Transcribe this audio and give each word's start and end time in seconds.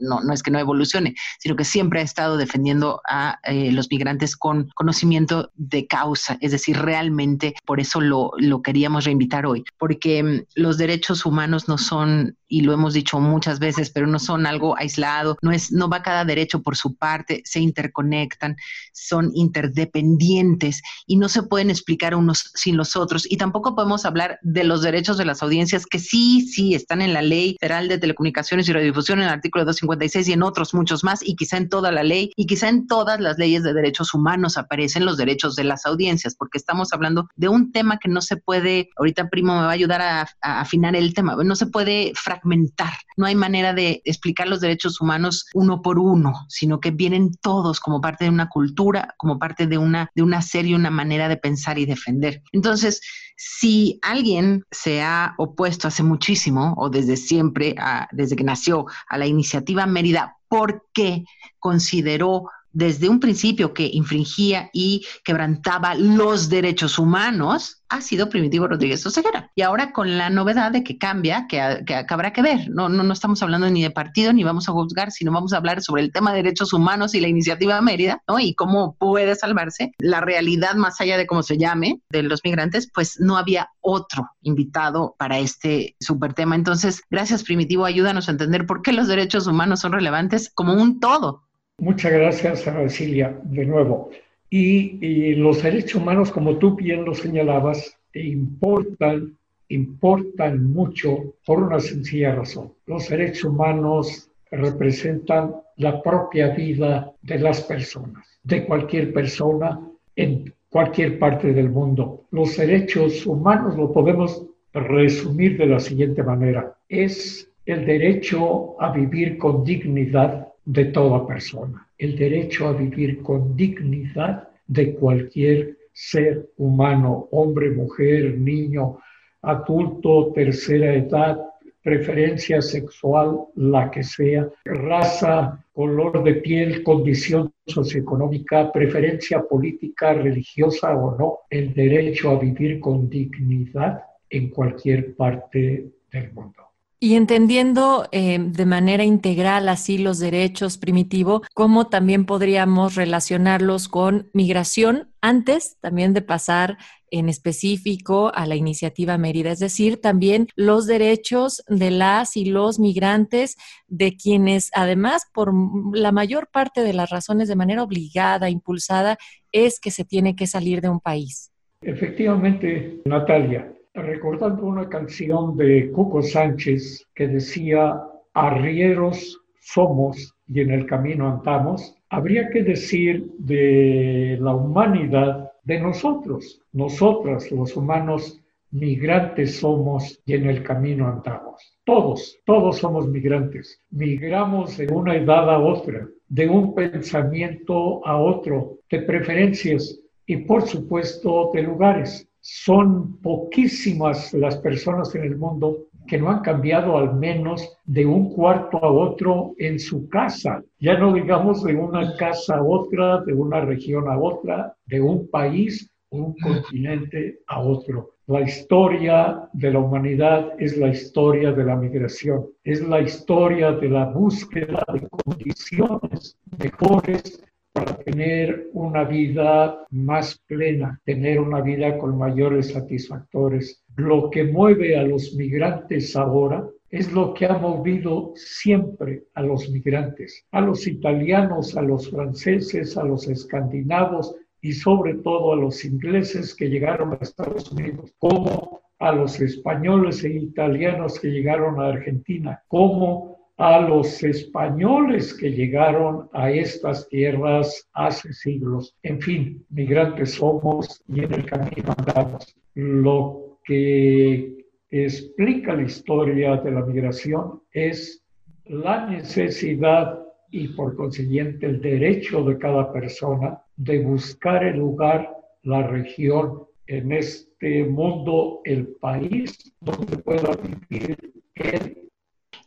no, 0.00 0.20
no 0.20 0.34
es 0.34 0.42
que 0.42 0.50
no 0.50 0.58
evolucione, 0.58 1.14
sino 1.38 1.56
que 1.56 1.64
siempre 1.64 2.00
ha 2.00 2.02
estado 2.02 2.36
defendiendo 2.36 3.00
a 3.08 3.38
eh, 3.44 3.70
los 3.70 3.88
migrantes 3.90 4.36
con 4.36 4.68
conocimiento 4.74 5.52
de 5.54 5.86
causa, 5.86 6.36
es 6.40 6.50
decir, 6.50 6.76
realmente 6.76 7.54
por 7.64 7.78
eso 7.80 8.00
lo, 8.00 8.32
lo 8.36 8.60
queríamos 8.60 9.04
reinvitar 9.04 9.46
hoy, 9.46 9.62
porque 9.78 10.22
mm, 10.22 10.40
los 10.56 10.76
derechos 10.76 11.24
humanos 11.24 11.68
no 11.68 11.78
son 11.78 12.36
y 12.48 12.60
lo 12.60 12.72
hemos 12.72 12.94
dicho 12.94 13.18
muchas 13.20 13.58
veces, 13.58 13.90
pero 13.90 14.06
no 14.06 14.18
son 14.18 14.46
algo 14.46 14.76
aislado, 14.76 15.36
no 15.42 15.52
es 15.52 15.72
no 15.72 15.88
va 15.88 16.02
cada 16.02 16.24
derecho 16.24 16.62
por 16.62 16.76
su 16.76 16.96
parte, 16.96 17.42
se 17.44 17.60
interconectan, 17.60 18.56
son 18.96 19.30
interdependientes 19.34 20.82
y 21.06 21.16
no 21.16 21.28
se 21.28 21.42
pueden 21.42 21.70
explicar 21.70 22.14
unos 22.14 22.50
sin 22.54 22.76
los 22.76 22.96
otros 22.96 23.30
y 23.30 23.36
tampoco 23.36 23.74
podemos 23.74 24.04
hablar 24.06 24.38
de 24.42 24.64
los 24.64 24.82
derechos 24.82 25.18
de 25.18 25.26
las 25.26 25.42
audiencias 25.42 25.86
que 25.86 25.98
sí, 25.98 26.48
sí 26.48 26.74
están 26.74 27.02
en 27.02 27.12
la 27.12 27.22
Ley 27.22 27.56
Federal 27.60 27.88
de 27.88 27.98
Telecomunicaciones 27.98 28.68
y 28.68 28.72
Radiodifusión 28.72 29.18
en 29.18 29.26
el 29.26 29.30
artículo 29.30 29.64
256 29.64 30.28
y 30.28 30.32
en 30.32 30.42
otros 30.42 30.72
muchos 30.72 31.04
más 31.04 31.20
y 31.22 31.36
quizá 31.36 31.58
en 31.58 31.68
toda 31.68 31.92
la 31.92 32.02
ley 32.02 32.32
y 32.36 32.46
quizá 32.46 32.68
en 32.68 32.86
todas 32.86 33.20
las 33.20 33.38
leyes 33.38 33.62
de 33.62 33.74
derechos 33.74 34.14
humanos 34.14 34.56
aparecen 34.56 35.04
los 35.04 35.16
derechos 35.16 35.56
de 35.56 35.64
las 35.64 35.84
audiencias 35.84 36.34
porque 36.34 36.58
estamos 36.58 36.92
hablando 36.92 37.28
de 37.36 37.48
un 37.48 37.72
tema 37.72 37.98
que 37.98 38.08
no 38.08 38.22
se 38.22 38.36
puede, 38.36 38.90
ahorita 38.96 39.28
primo 39.28 39.54
me 39.54 39.62
va 39.62 39.70
a 39.70 39.72
ayudar 39.72 40.00
a, 40.00 40.28
a 40.40 40.60
afinar 40.60 40.96
el 40.96 41.12
tema, 41.12 41.36
no 41.36 41.56
se 41.56 41.66
puede 41.66 42.12
fragmentar. 42.14 42.94
No 43.16 43.26
hay 43.26 43.34
manera 43.34 43.72
de 43.72 44.02
explicar 44.04 44.48
los 44.48 44.60
derechos 44.60 45.00
humanos 45.00 45.46
uno 45.54 45.82
por 45.82 45.98
uno, 45.98 46.46
sino 46.48 46.80
que 46.80 46.90
vienen 46.90 47.32
todos 47.40 47.80
como 47.80 48.00
parte 48.00 48.24
de 48.24 48.30
una 48.30 48.48
cultura 48.48 48.85
como 49.16 49.38
parte 49.38 49.66
de 49.66 49.78
una, 49.78 50.10
de 50.14 50.22
una 50.22 50.42
serie, 50.42 50.76
una 50.76 50.90
manera 50.90 51.28
de 51.28 51.36
pensar 51.36 51.78
y 51.78 51.86
defender. 51.86 52.42
Entonces, 52.52 53.00
si 53.36 53.98
alguien 54.02 54.64
se 54.70 55.02
ha 55.02 55.34
opuesto 55.38 55.88
hace 55.88 56.02
muchísimo 56.02 56.74
o 56.76 56.88
desde 56.88 57.16
siempre, 57.16 57.74
desde 58.12 58.36
que 58.36 58.44
nació, 58.44 58.86
a 59.08 59.18
la 59.18 59.26
iniciativa 59.26 59.86
Mérida, 59.86 60.36
porque 60.48 61.24
consideró 61.58 62.44
desde 62.76 63.08
un 63.08 63.20
principio 63.20 63.72
que 63.72 63.88
infringía 63.90 64.68
y 64.70 65.06
quebrantaba 65.24 65.94
los 65.94 66.50
derechos 66.50 66.98
humanos, 66.98 67.82
ha 67.88 68.02
sido 68.02 68.28
Primitivo 68.28 68.68
Rodríguez 68.68 69.06
Oseguera. 69.06 69.50
Y 69.54 69.62
ahora 69.62 69.94
con 69.94 70.18
la 70.18 70.28
novedad 70.28 70.72
de 70.72 70.84
que 70.84 70.98
cambia, 70.98 71.46
que, 71.48 71.58
habrá 71.58 72.34
que 72.34 72.42
ver, 72.42 72.68
no, 72.68 72.90
no, 72.90 73.02
no, 73.02 73.14
estamos 73.14 73.42
hablando 73.42 73.70
ni 73.70 73.82
de 73.82 73.90
partido 73.90 74.34
ni 74.34 74.44
vamos 74.44 74.68
a 74.68 74.72
juzgar, 74.72 75.10
sino 75.10 75.32
vamos 75.32 75.54
a 75.54 75.56
hablar 75.56 75.82
sobre 75.82 76.02
el 76.02 76.12
tema 76.12 76.32
de 76.32 76.42
derechos 76.42 76.74
humanos 76.74 77.14
y 77.14 77.20
la 77.20 77.28
iniciativa 77.28 77.80
Mérida, 77.80 78.22
¿no? 78.28 78.38
Y 78.38 78.54
cómo 78.54 78.94
puede 78.98 79.36
salvarse. 79.36 79.92
La 79.96 80.20
realidad, 80.20 80.74
más 80.74 81.00
allá 81.00 81.16
de 81.16 81.26
cómo 81.26 81.42
se 81.42 81.56
llame, 81.56 82.02
de 82.10 82.24
los 82.24 82.42
migrantes, 82.44 82.90
pues 82.92 83.18
no 83.18 83.38
había 83.38 83.70
otro 83.80 84.28
invitado 84.42 85.14
para 85.18 85.38
este 85.38 85.96
super 85.98 86.34
tema. 86.34 86.56
Entonces, 86.56 87.00
gracias 87.08 87.42
Primitivo, 87.42 87.86
ayúdanos 87.86 88.28
a 88.28 88.32
entender 88.32 88.66
por 88.66 88.82
qué 88.82 88.92
los 88.92 89.08
derechos 89.08 89.46
humanos 89.46 89.80
son 89.80 89.92
relevantes 89.92 90.50
como 90.52 90.74
un 90.74 91.00
todo 91.00 91.45
Muchas 91.78 92.10
gracias, 92.10 92.62
Cecilia, 92.62 93.38
de 93.44 93.66
nuevo. 93.66 94.10
Y, 94.48 95.34
los 95.34 95.62
derechos 95.62 95.96
humanos, 95.96 96.30
como 96.30 96.56
tú 96.56 96.74
bien 96.74 97.04
lo 97.04 97.14
señalabas, 97.14 97.98
importan, 98.14 99.36
importan 99.68 100.72
mucho 100.72 101.34
por 101.44 101.62
una 101.62 101.78
sencilla 101.78 102.34
razón. 102.34 102.72
Los 102.86 103.10
derechos 103.10 103.44
humanos 103.44 104.30
representan 104.50 105.54
la 105.76 106.02
propia 106.02 106.48
vida 106.54 107.12
de 107.20 107.38
las 107.40 107.60
personas, 107.64 108.26
de 108.42 108.64
cualquier 108.64 109.12
persona 109.12 109.78
en 110.14 110.54
cualquier 110.70 111.18
parte 111.18 111.52
del 111.52 111.68
mundo. 111.68 112.24
Los 112.30 112.56
derechos 112.56 113.26
humanos 113.26 113.76
lo 113.76 113.92
podemos 113.92 114.46
resumir 114.72 115.58
de 115.58 115.66
la 115.66 115.80
siguiente 115.80 116.22
manera. 116.22 116.74
Es 116.88 117.50
el 117.66 117.84
derecho 117.84 118.80
a 118.80 118.92
vivir 118.92 119.36
con 119.36 119.62
dignidad 119.62 120.48
de 120.66 120.86
toda 120.86 121.26
persona, 121.26 121.88
el 121.96 122.16
derecho 122.16 122.68
a 122.68 122.72
vivir 122.72 123.22
con 123.22 123.56
dignidad 123.56 124.48
de 124.66 124.94
cualquier 124.94 125.78
ser 125.92 126.50
humano, 126.58 127.28
hombre, 127.30 127.70
mujer, 127.70 128.36
niño, 128.36 128.98
adulto, 129.42 130.32
tercera 130.34 130.92
edad, 130.94 131.38
preferencia 131.82 132.60
sexual, 132.60 133.38
la 133.54 133.90
que 133.92 134.02
sea, 134.02 134.48
raza, 134.64 135.64
color 135.72 136.24
de 136.24 136.34
piel, 136.34 136.82
condición 136.82 137.52
socioeconómica, 137.64 138.72
preferencia 138.72 139.40
política, 139.42 140.14
religiosa 140.14 140.96
o 140.96 141.16
no, 141.16 141.38
el 141.48 141.72
derecho 141.72 142.30
a 142.30 142.40
vivir 142.40 142.80
con 142.80 143.08
dignidad 143.08 144.02
en 144.28 144.50
cualquier 144.50 145.14
parte 145.14 145.86
del 146.10 146.32
mundo. 146.32 146.66
Y 146.98 147.14
entendiendo 147.14 148.08
eh, 148.10 148.38
de 148.40 148.64
manera 148.64 149.04
integral 149.04 149.68
así 149.68 149.98
los 149.98 150.18
derechos 150.18 150.78
primitivo, 150.78 151.42
¿cómo 151.52 151.88
también 151.88 152.24
podríamos 152.24 152.94
relacionarlos 152.94 153.88
con 153.88 154.30
migración 154.32 155.10
antes 155.20 155.76
también 155.80 156.14
de 156.14 156.22
pasar 156.22 156.78
en 157.10 157.28
específico 157.28 158.32
a 158.34 158.46
la 158.46 158.56
iniciativa 158.56 159.18
Mérida? 159.18 159.52
Es 159.52 159.58
decir, 159.58 160.00
también 160.00 160.48
los 160.56 160.86
derechos 160.86 161.62
de 161.68 161.90
las 161.90 162.34
y 162.34 162.46
los 162.46 162.78
migrantes, 162.78 163.56
de 163.88 164.16
quienes 164.16 164.70
además 164.72 165.26
por 165.34 165.52
la 165.94 166.12
mayor 166.12 166.48
parte 166.50 166.80
de 166.80 166.94
las 166.94 167.10
razones 167.10 167.46
de 167.46 167.56
manera 167.56 167.82
obligada, 167.82 168.48
impulsada, 168.48 169.18
es 169.52 169.80
que 169.80 169.90
se 169.90 170.06
tiene 170.06 170.34
que 170.34 170.46
salir 170.46 170.80
de 170.80 170.88
un 170.88 171.00
país. 171.00 171.52
Efectivamente, 171.82 173.02
Natalia, 173.04 173.75
recordando 174.02 174.64
una 174.64 174.88
canción 174.88 175.56
de 175.56 175.90
Cuco 175.90 176.22
Sánchez 176.22 177.06
que 177.14 177.28
decía, 177.28 178.02
arrieros 178.34 179.40
somos 179.60 180.34
y 180.48 180.60
en 180.60 180.70
el 180.70 180.86
camino 180.86 181.28
andamos, 181.28 181.96
habría 182.08 182.48
que 182.50 182.62
decir 182.62 183.32
de 183.38 184.38
la 184.40 184.54
humanidad, 184.54 185.50
de 185.64 185.80
nosotros, 185.80 186.62
nosotras 186.72 187.50
los 187.50 187.76
humanos 187.76 188.40
migrantes 188.70 189.58
somos 189.58 190.20
y 190.24 190.34
en 190.34 190.48
el 190.48 190.62
camino 190.62 191.08
andamos. 191.08 191.76
Todos, 191.84 192.38
todos 192.44 192.78
somos 192.78 193.08
migrantes. 193.08 193.80
Migramos 193.90 194.76
de 194.76 194.86
una 194.92 195.16
edad 195.16 195.50
a 195.50 195.58
otra, 195.58 196.06
de 196.28 196.48
un 196.48 196.74
pensamiento 196.74 198.06
a 198.06 198.16
otro, 198.16 198.78
de 198.90 199.00
preferencias 199.02 199.98
y 200.26 200.36
por 200.38 200.62
supuesto 200.62 201.50
de 201.54 201.62
lugares 201.62 202.25
son 202.48 203.16
poquísimas 203.22 204.32
las 204.32 204.56
personas 204.58 205.12
en 205.16 205.24
el 205.24 205.36
mundo 205.36 205.86
que 206.06 206.16
no 206.16 206.30
han 206.30 206.42
cambiado 206.42 206.96
al 206.96 207.16
menos 207.16 207.76
de 207.84 208.06
un 208.06 208.32
cuarto 208.32 208.78
a 208.84 208.92
otro 208.92 209.54
en 209.58 209.80
su 209.80 210.08
casa. 210.08 210.62
Ya 210.78 210.96
no 210.96 211.12
digamos 211.12 211.64
de 211.64 211.74
una 211.74 212.16
casa 212.16 212.58
a 212.58 212.62
otra, 212.62 213.20
de 213.22 213.32
una 213.32 213.62
región 213.62 214.08
a 214.08 214.16
otra, 214.16 214.76
de 214.86 215.00
un 215.00 215.28
país 215.28 215.90
un 216.10 216.36
continente 216.38 217.40
a 217.48 217.60
otro. 217.60 218.10
La 218.28 218.42
historia 218.42 219.48
de 219.52 219.72
la 219.72 219.80
humanidad 219.80 220.52
es 220.58 220.76
la 220.76 220.88
historia 220.88 221.50
de 221.52 221.64
la 221.64 221.74
migración, 221.74 222.46
es 222.62 222.80
la 222.80 223.00
historia 223.00 223.72
de 223.72 223.88
la 223.88 224.04
búsqueda 224.04 224.84
de 224.92 225.08
condiciones 225.08 226.36
mejores 226.58 227.42
para 227.76 227.94
tener 227.98 228.70
una 228.72 229.04
vida 229.04 229.84
más 229.90 230.40
plena, 230.46 230.98
tener 231.04 231.38
una 231.38 231.60
vida 231.60 231.98
con 231.98 232.16
mayores 232.16 232.72
satisfactores. 232.72 233.84
Lo 233.96 234.30
que 234.30 234.44
mueve 234.44 234.96
a 234.96 235.02
los 235.02 235.34
migrantes 235.34 236.16
ahora 236.16 236.66
es 236.90 237.12
lo 237.12 237.34
que 237.34 237.44
ha 237.44 237.58
movido 237.58 238.32
siempre 238.34 239.24
a 239.34 239.42
los 239.42 239.68
migrantes, 239.68 240.46
a 240.52 240.62
los 240.62 240.86
italianos, 240.86 241.76
a 241.76 241.82
los 241.82 242.08
franceses, 242.08 242.96
a 242.96 243.04
los 243.04 243.28
escandinavos 243.28 244.34
y 244.62 244.72
sobre 244.72 245.12
todo 245.16 245.52
a 245.52 245.56
los 245.56 245.84
ingleses 245.84 246.54
que 246.54 246.70
llegaron 246.70 247.12
a 247.12 247.18
Estados 247.20 247.70
Unidos, 247.72 248.10
como 248.18 248.80
a 248.98 249.12
los 249.12 249.38
españoles 249.38 250.24
e 250.24 250.30
italianos 250.30 251.20
que 251.20 251.28
llegaron 251.28 251.78
a 251.78 251.88
Argentina, 251.88 252.62
como 252.68 253.35
a 253.58 253.80
los 253.80 254.22
españoles 254.22 255.32
que 255.32 255.50
llegaron 255.50 256.28
a 256.32 256.50
estas 256.50 257.08
tierras 257.08 257.88
hace 257.94 258.32
siglos. 258.32 258.94
En 259.02 259.20
fin, 259.20 259.64
migrantes 259.70 260.34
somos 260.34 261.02
y 261.08 261.24
en 261.24 261.32
el 261.32 261.46
camino 261.46 261.94
andamos. 261.96 262.54
Lo 262.74 263.58
que 263.64 264.66
explica 264.90 265.74
la 265.74 265.82
historia 265.82 266.56
de 266.56 266.70
la 266.70 266.84
migración 266.84 267.62
es 267.72 268.22
la 268.66 269.06
necesidad 269.06 270.22
y 270.50 270.68
por 270.68 270.94
consiguiente 270.94 271.66
el 271.66 271.80
derecho 271.80 272.44
de 272.44 272.58
cada 272.58 272.92
persona 272.92 273.60
de 273.76 274.02
buscar 274.02 274.64
el 274.64 274.78
lugar, 274.78 275.34
la 275.62 275.86
región 275.86 276.64
en 276.86 277.12
este 277.12 277.84
mundo, 277.84 278.60
el 278.64 278.86
país 279.00 279.74
donde 279.80 280.18
pueda 280.18 280.50
vivir 280.88 281.16
él 281.54 282.05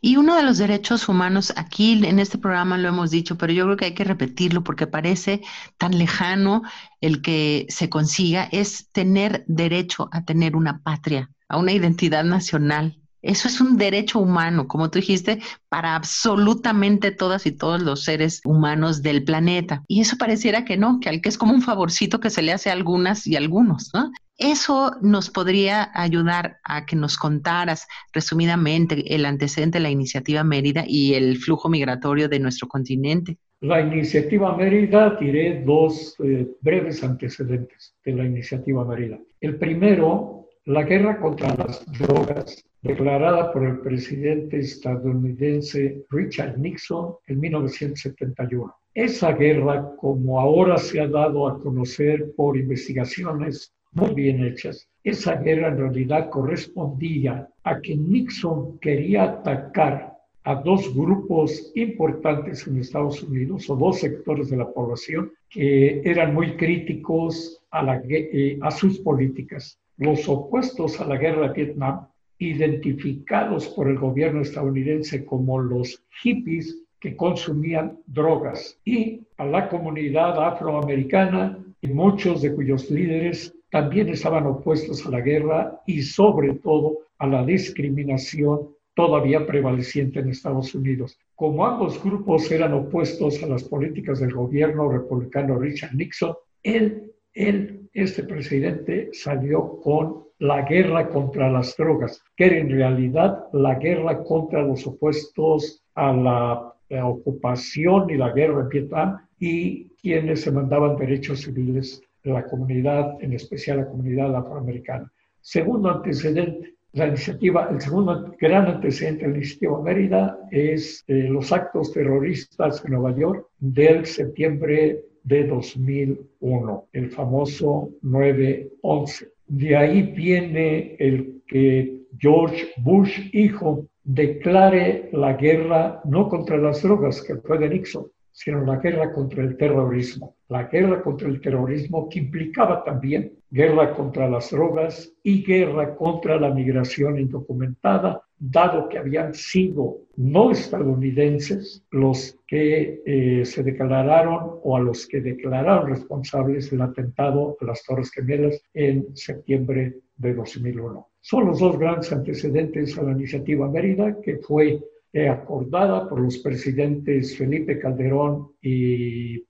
y 0.00 0.16
uno 0.16 0.36
de 0.36 0.42
los 0.42 0.58
derechos 0.58 1.08
humanos, 1.08 1.52
aquí 1.56 2.04
en 2.06 2.18
este 2.18 2.38
programa 2.38 2.78
lo 2.78 2.88
hemos 2.88 3.10
dicho, 3.10 3.36
pero 3.36 3.52
yo 3.52 3.64
creo 3.64 3.76
que 3.76 3.84
hay 3.86 3.94
que 3.94 4.04
repetirlo 4.04 4.64
porque 4.64 4.86
parece 4.86 5.42
tan 5.76 5.98
lejano 5.98 6.62
el 7.00 7.20
que 7.20 7.66
se 7.68 7.90
consiga, 7.90 8.48
es 8.50 8.90
tener 8.92 9.44
derecho 9.46 10.08
a 10.12 10.24
tener 10.24 10.56
una 10.56 10.82
patria, 10.82 11.30
a 11.48 11.58
una 11.58 11.72
identidad 11.72 12.24
nacional. 12.24 12.96
Eso 13.22 13.48
es 13.48 13.60
un 13.60 13.76
derecho 13.76 14.18
humano, 14.18 14.66
como 14.66 14.90
tú 14.90 14.98
dijiste, 14.98 15.42
para 15.68 15.94
absolutamente 15.94 17.10
todas 17.10 17.44
y 17.44 17.52
todos 17.52 17.82
los 17.82 18.04
seres 18.04 18.40
humanos 18.44 19.02
del 19.02 19.24
planeta. 19.24 19.84
Y 19.86 20.00
eso 20.00 20.16
pareciera 20.16 20.64
que 20.64 20.78
no, 20.78 21.00
que 21.00 21.10
al 21.10 21.20
que 21.20 21.28
es 21.28 21.36
como 21.36 21.52
un 21.52 21.60
favorcito 21.60 22.20
que 22.20 22.30
se 22.30 22.40
le 22.40 22.52
hace 22.52 22.70
a 22.70 22.72
algunas 22.72 23.26
y 23.26 23.36
algunos, 23.36 23.90
¿no? 23.92 24.10
Eso 24.40 24.92
nos 25.02 25.28
podría 25.28 25.90
ayudar 25.92 26.60
a 26.64 26.86
que 26.86 26.96
nos 26.96 27.18
contaras 27.18 27.86
resumidamente 28.10 29.14
el 29.14 29.26
antecedente 29.26 29.76
de 29.76 29.82
la 29.82 29.90
iniciativa 29.90 30.42
Mérida 30.44 30.82
y 30.86 31.12
el 31.12 31.36
flujo 31.36 31.68
migratorio 31.68 32.26
de 32.26 32.40
nuestro 32.40 32.66
continente. 32.66 33.36
La 33.60 33.82
iniciativa 33.82 34.56
Mérida, 34.56 35.18
diré 35.20 35.62
dos 35.62 36.16
eh, 36.24 36.48
breves 36.62 37.04
antecedentes 37.04 37.94
de 38.02 38.14
la 38.14 38.24
iniciativa 38.24 38.82
Mérida. 38.82 39.18
El 39.42 39.58
primero, 39.58 40.48
la 40.64 40.84
guerra 40.84 41.20
contra 41.20 41.54
las 41.56 41.84
drogas, 41.98 42.64
declarada 42.80 43.52
por 43.52 43.66
el 43.66 43.80
presidente 43.80 44.60
estadounidense 44.60 46.06
Richard 46.08 46.56
Nixon 46.56 47.16
en 47.26 47.40
1971. 47.40 48.74
Esa 48.94 49.32
guerra, 49.32 49.90
como 49.98 50.40
ahora 50.40 50.78
se 50.78 50.98
ha 50.98 51.08
dado 51.08 51.46
a 51.46 51.60
conocer 51.60 52.32
por 52.34 52.56
investigaciones 52.56 53.74
muy 53.92 54.14
bien 54.14 54.44
hechas. 54.44 54.88
Esa 55.02 55.36
guerra 55.36 55.68
en 55.68 55.78
realidad 55.78 56.30
correspondía 56.30 57.48
a 57.64 57.80
que 57.80 57.96
Nixon 57.96 58.78
quería 58.78 59.24
atacar 59.24 60.10
a 60.44 60.54
dos 60.54 60.94
grupos 60.94 61.72
importantes 61.74 62.66
en 62.66 62.78
Estados 62.78 63.22
Unidos 63.22 63.68
o 63.68 63.76
dos 63.76 64.00
sectores 64.00 64.50
de 64.50 64.56
la 64.56 64.70
población 64.70 65.32
que 65.48 66.00
eran 66.04 66.34
muy 66.34 66.56
críticos 66.56 67.62
a, 67.70 67.82
la, 67.82 68.02
eh, 68.08 68.58
a 68.62 68.70
sus 68.70 68.98
políticas. 69.00 69.78
Los 69.96 70.28
opuestos 70.28 71.00
a 71.00 71.06
la 71.06 71.16
guerra 71.16 71.48
de 71.48 71.64
Vietnam, 71.64 72.06
identificados 72.38 73.68
por 73.68 73.88
el 73.88 73.98
gobierno 73.98 74.40
estadounidense 74.40 75.26
como 75.26 75.58
los 75.58 76.02
hippies 76.22 76.82
que 76.98 77.16
consumían 77.16 77.98
drogas, 78.06 78.78
y 78.84 79.20
a 79.36 79.44
la 79.44 79.68
comunidad 79.68 80.42
afroamericana, 80.42 81.58
y 81.82 81.88
muchos 81.88 82.42
de 82.42 82.54
cuyos 82.54 82.90
líderes 82.90 83.54
también 83.70 84.08
estaban 84.08 84.46
opuestos 84.46 85.06
a 85.06 85.10
la 85.10 85.20
guerra 85.20 85.80
y 85.86 86.02
sobre 86.02 86.54
todo 86.54 86.98
a 87.18 87.26
la 87.26 87.44
discriminación 87.44 88.68
todavía 88.94 89.46
prevaleciente 89.46 90.20
en 90.20 90.30
Estados 90.30 90.74
Unidos. 90.74 91.16
Como 91.34 91.64
ambos 91.64 92.02
grupos 92.02 92.50
eran 92.50 92.74
opuestos 92.74 93.42
a 93.42 93.46
las 93.46 93.64
políticas 93.64 94.20
del 94.20 94.34
gobierno 94.34 94.90
republicano 94.90 95.58
Richard 95.58 95.94
Nixon, 95.94 96.34
él, 96.62 97.12
él, 97.32 97.88
este 97.92 98.24
presidente, 98.24 99.10
salió 99.12 99.80
con 99.80 100.24
la 100.38 100.62
guerra 100.62 101.08
contra 101.08 101.50
las 101.50 101.76
drogas, 101.76 102.22
que 102.36 102.46
era 102.46 102.56
en 102.58 102.70
realidad 102.70 103.44
la 103.52 103.76
guerra 103.76 104.22
contra 104.24 104.62
los 104.62 104.86
opuestos 104.86 105.82
a 105.94 106.12
la, 106.12 106.66
ocupación 107.04 108.10
y 108.10 108.16
la 108.16 108.32
guerra 108.32 108.62
en 108.62 108.68
Vietnam 108.68 109.18
y 109.38 109.90
quienes 109.90 110.40
se 110.40 110.50
mandaban 110.50 110.96
derechos 110.96 111.42
civiles 111.42 112.02
la 112.24 112.44
comunidad, 112.44 113.16
en 113.20 113.32
especial 113.32 113.78
la 113.78 113.86
comunidad 113.86 114.34
afroamericana. 114.34 115.10
Segundo 115.40 115.90
antecedente, 115.90 116.74
la 116.92 117.06
iniciativa, 117.06 117.68
el 117.70 117.80
segundo 117.80 118.34
gran 118.40 118.66
antecedente 118.66 119.24
de 119.24 119.30
la 119.30 119.36
iniciativa 119.36 119.82
Mérida 119.82 120.38
es 120.50 121.04
eh, 121.06 121.28
los 121.28 121.52
actos 121.52 121.92
terroristas 121.92 122.84
en 122.84 122.92
Nueva 122.92 123.16
York 123.16 123.46
del 123.58 124.06
septiembre 124.06 125.04
de 125.22 125.44
2001, 125.44 126.88
el 126.92 127.10
famoso 127.10 127.90
9-11. 128.02 129.28
De 129.46 129.76
ahí 129.76 130.02
viene 130.02 130.96
el 130.98 131.42
que 131.46 132.00
George 132.18 132.68
Bush, 132.78 133.30
hijo, 133.32 133.86
declare 134.02 135.10
la 135.12 135.34
guerra 135.34 136.00
no 136.04 136.28
contra 136.28 136.56
las 136.56 136.82
drogas, 136.82 137.22
que 137.22 137.36
fue 137.36 137.58
de 137.58 137.68
Nixon, 137.68 138.06
sino 138.32 138.64
la 138.64 138.76
guerra 138.76 139.12
contra 139.12 139.42
el 139.42 139.56
terrorismo. 139.56 140.36
La 140.48 140.64
guerra 140.64 141.02
contra 141.02 141.28
el 141.28 141.40
terrorismo 141.40 142.08
que 142.08 142.20
implicaba 142.20 142.82
también 142.82 143.32
guerra 143.50 143.94
contra 143.94 144.28
las 144.28 144.50
drogas 144.50 145.12
y 145.22 145.42
guerra 145.42 145.96
contra 145.96 146.38
la 146.38 146.50
migración 146.50 147.18
indocumentada, 147.18 148.22
dado 148.38 148.88
que 148.88 148.98
habían 148.98 149.34
sido 149.34 149.98
no 150.16 150.50
estadounidenses 150.50 151.84
los 151.90 152.38
que 152.46 153.02
eh, 153.04 153.44
se 153.44 153.62
declararon 153.62 154.58
o 154.62 154.76
a 154.76 154.80
los 154.80 155.06
que 155.06 155.20
declararon 155.20 155.90
responsables 155.90 156.70
del 156.70 156.82
atentado 156.82 157.56
a 157.60 157.64
las 157.64 157.82
Torres 157.84 158.10
Gemelas 158.12 158.62
en 158.72 159.16
septiembre 159.16 159.96
de 160.16 160.34
2001. 160.34 161.06
Son 161.20 161.46
los 161.46 161.58
dos 161.58 161.78
grandes 161.78 162.12
antecedentes 162.12 162.96
a 162.98 163.02
la 163.02 163.12
iniciativa 163.12 163.68
Mérida, 163.68 164.20
que 164.22 164.38
fue 164.38 164.80
eh, 165.12 165.28
acordada 165.28 166.08
por 166.08 166.20
los 166.20 166.38
presidentes 166.38 167.36
Felipe 167.36 167.78
Calderón 167.78 168.52
y, 168.62 169.44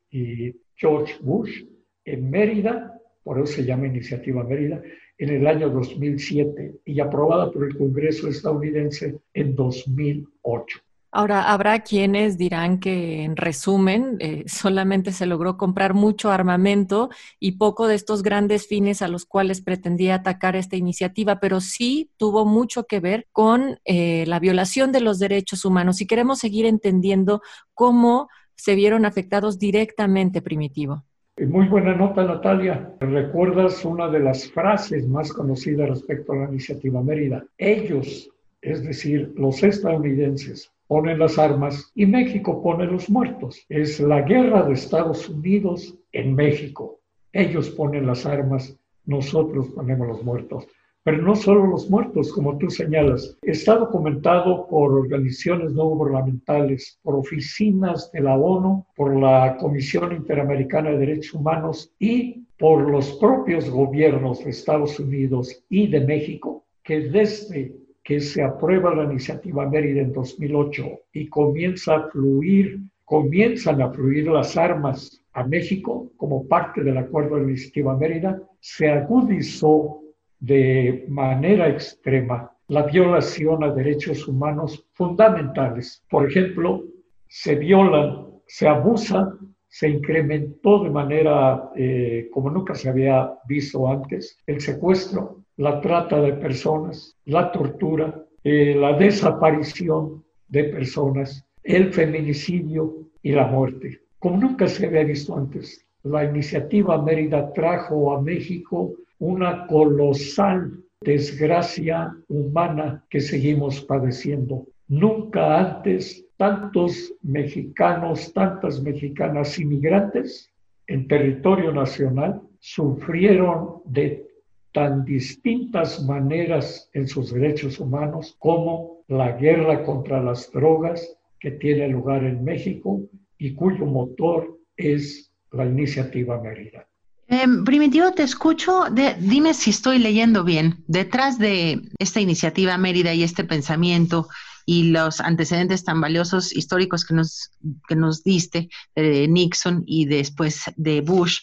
George 0.75 1.15
Bush 1.21 1.63
en 2.05 2.31
Mérida, 2.31 2.99
por 3.23 3.39
eso 3.39 3.47
se 3.47 3.65
llama 3.65 3.87
Iniciativa 3.87 4.43
Mérida, 4.43 4.83
en 5.19 5.29
el 5.29 5.47
año 5.47 5.69
2007 5.69 6.81
y 6.87 6.99
aprobada 6.99 7.53
por 7.53 7.65
el 7.65 7.77
Congreso 7.77 8.27
estadounidense 8.27 9.21
en 9.35 9.55
2008. 9.55 10.81
Ahora, 11.13 11.51
habrá 11.51 11.81
quienes 11.81 12.39
dirán 12.39 12.79
que, 12.79 13.25
en 13.25 13.37
resumen, 13.37 14.17
eh, 14.21 14.45
solamente 14.49 15.13
se 15.13 15.27
logró 15.27 15.57
comprar 15.57 15.95
mucho 15.95 16.31
armamento 16.31 17.11
y 17.39 17.53
poco 17.53 17.89
de 17.89 17.97
estos 17.97 18.23
grandes 18.23 18.67
fines 18.67 19.03
a 19.03 19.09
los 19.09 19.27
cuales 19.27 19.61
pretendía 19.61 20.17
atacar 20.17 20.57
esta 20.57 20.77
iniciativa, 20.77 21.41
pero 21.41 21.61
sí 21.61 22.11
tuvo 22.17 22.47
mucho 22.47 22.85
que 22.85 23.01
ver 23.01 23.27
con 23.33 23.79
eh, 23.85 24.25
la 24.27 24.39
violación 24.39 24.93
de 24.93 25.01
los 25.01 25.19
derechos 25.19 25.65
humanos. 25.65 26.01
Y 26.01 26.07
queremos 26.07 26.39
seguir 26.39 26.67
entendiendo 26.67 27.43
cómo 27.75 28.29
se 28.55 28.75
vieron 28.75 29.05
afectados 29.05 29.59
directamente, 29.59 30.43
Primitivo. 30.43 31.05
Muy 31.39 31.69
buena 31.69 31.97
nota, 31.97 32.23
Natalia. 32.23 32.95
¿Recuerdas 33.01 33.83
una 33.87 34.09
de 34.11 34.21
las 34.21 34.51
frases 34.51 35.09
más 35.09 35.33
conocidas 35.33 35.89
respecto 35.89 36.33
a 36.33 36.37
la 36.37 36.49
iniciativa 36.51 37.03
Mérida? 37.03 37.47
Ellos, 37.57 38.31
es 38.61 38.85
decir, 38.85 39.33
los 39.37 39.63
estadounidenses, 39.63 40.71
ponen 40.91 41.21
las 41.21 41.39
armas 41.39 41.93
y 41.95 42.05
México 42.05 42.61
pone 42.61 42.85
los 42.85 43.09
muertos. 43.09 43.65
Es 43.69 44.01
la 44.01 44.23
guerra 44.23 44.65
de 44.65 44.73
Estados 44.73 45.29
Unidos 45.29 45.97
en 46.11 46.35
México. 46.35 46.99
Ellos 47.33 47.71
ponen 47.71 48.09
las 48.09 48.27
armas, 48.27 48.77
nosotros 49.05 49.69
ponemos 49.69 50.09
los 50.09 50.25
muertos. 50.25 50.67
Pero 51.05 51.23
no 51.23 51.37
solo 51.37 51.65
los 51.69 51.89
muertos, 51.89 52.33
como 52.33 52.59
tú 52.59 52.71
señalas. 52.71 53.39
Está 53.43 53.77
documentado 53.77 54.67
por 54.67 54.93
organizaciones 54.93 55.71
no 55.75 55.85
gubernamentales, 55.91 56.99
por 57.05 57.15
oficinas 57.15 58.11
de 58.11 58.23
la 58.23 58.37
ONU, 58.37 58.85
por 58.97 59.17
la 59.17 59.59
Comisión 59.61 60.13
Interamericana 60.13 60.91
de 60.91 60.99
Derechos 60.99 61.35
Humanos 61.35 61.95
y 62.01 62.49
por 62.59 62.91
los 62.91 63.13
propios 63.13 63.71
gobiernos 63.71 64.43
de 64.43 64.51
Estados 64.51 64.99
Unidos 64.99 65.65
y 65.69 65.87
de 65.87 66.01
México, 66.01 66.65
que 66.83 66.99
desde 67.11 67.77
que 68.11 68.19
se 68.19 68.43
aprueba 68.43 68.93
la 68.93 69.05
iniciativa 69.05 69.71
Mérida 69.71 70.01
en 70.01 70.13
2008 70.13 70.83
y 71.13 71.29
comienza 71.29 71.95
a 71.95 72.09
fluir, 72.11 72.81
comienzan 73.05 73.81
a 73.81 73.93
fluir 73.93 74.27
las 74.27 74.57
armas 74.57 75.23
a 75.33 75.45
México 75.45 76.11
como 76.17 76.49
parte 76.49 76.83
del 76.83 76.99
acuerdo 76.99 77.37
de 77.37 77.43
la 77.43 77.51
iniciativa 77.51 77.97
Mérida, 77.97 78.43
se 78.59 78.91
agudizó 78.91 80.01
de 80.41 81.05
manera 81.09 81.69
extrema 81.69 82.51
la 82.67 82.83
violación 82.83 83.63
a 83.63 83.71
derechos 83.71 84.27
humanos 84.27 84.85
fundamentales. 84.95 86.03
Por 86.11 86.29
ejemplo, 86.29 86.83
se 87.29 87.55
violan, 87.55 88.27
se 88.45 88.67
abusa, 88.67 89.39
se 89.69 89.89
incrementó 89.89 90.83
de 90.83 90.91
manera 90.91 91.71
eh, 91.77 92.29
como 92.33 92.51
nunca 92.51 92.75
se 92.75 92.89
había 92.89 93.35
visto 93.47 93.87
antes 93.87 94.37
el 94.49 94.61
secuestro, 94.61 95.45
la 95.57 95.81
trata 95.81 96.21
de 96.21 96.33
personas, 96.35 97.17
la 97.27 97.53
tortura, 97.53 98.25
eh, 98.43 98.75
la 98.75 98.95
desaparición 98.95 100.25
de 100.49 100.65
personas, 100.65 101.45
el 101.63 101.93
feminicidio 101.93 103.09
y 103.23 103.33
la 103.33 103.47
muerte. 103.47 104.01
Como 104.19 104.39
nunca 104.39 104.67
se 104.67 104.87
había 104.87 105.05
visto 105.05 105.37
antes, 105.37 105.87
la 106.03 106.25
iniciativa 106.25 107.01
Mérida 107.01 107.53
trajo 107.53 108.15
a 108.15 108.23
México 108.23 108.95
una 109.19 109.67
colosal 109.67 110.83
desgracia 111.03 112.15
humana 112.29 113.05
que 113.11 113.21
seguimos 113.21 113.83
padeciendo. 113.83 114.67
Nunca 114.89 115.59
antes 115.59 116.27
tantos 116.37 117.13
mexicanos, 117.23 118.33
tantas 118.33 118.83
mexicanas 118.83 119.59
inmigrantes 119.59 120.51
en 120.87 121.07
territorio 121.07 121.73
nacional 121.73 122.41
sufrieron 122.59 123.83
de 123.85 124.30
tan 124.73 125.05
distintas 125.05 126.03
maneras 126.03 126.89
en 126.93 127.09
sus 127.09 127.33
derechos 127.33 127.81
humanos 127.81 128.37
como 128.39 129.03
la 129.09 129.33
guerra 129.33 129.85
contra 129.85 130.23
las 130.23 130.51
drogas 130.53 131.17
que 131.39 131.53
tiene 131.53 131.89
lugar 131.89 132.25
en 132.25 132.45
México 132.45 133.01
y 133.39 133.55
cuyo 133.55 133.87
motor 133.87 134.59
es 134.77 135.33
la 135.53 135.67
iniciativa 135.67 136.41
Mérida. 136.41 136.87
Em, 137.27 137.65
Primitivo, 137.65 138.13
te 138.13 138.25
escucho. 138.25 138.85
dime 139.21 139.55
si 139.55 139.71
estoy 139.71 139.99
leyendo 139.99 140.45
bien. 140.45 140.85
Detrás 140.87 141.39
de 141.39 141.81
esta 141.99 142.21
iniciativa 142.21 142.77
Mérida 142.77 143.15
y 143.15 143.23
este 143.23 143.45
pensamiento 143.45 144.29
y 144.67 144.91
los 144.91 145.21
antecedentes 145.21 145.85
tan 145.85 146.01
valiosos 146.01 146.53
históricos 146.55 147.05
que 147.05 147.15
nos, 147.15 147.51
que 147.89 147.97
nos 147.97 148.23
diste 148.23 148.69
de 148.95 149.27
Nixon 149.29 149.83
y 149.87 150.07
después 150.07 150.65
de 150.77 151.01
Bush 151.01 151.39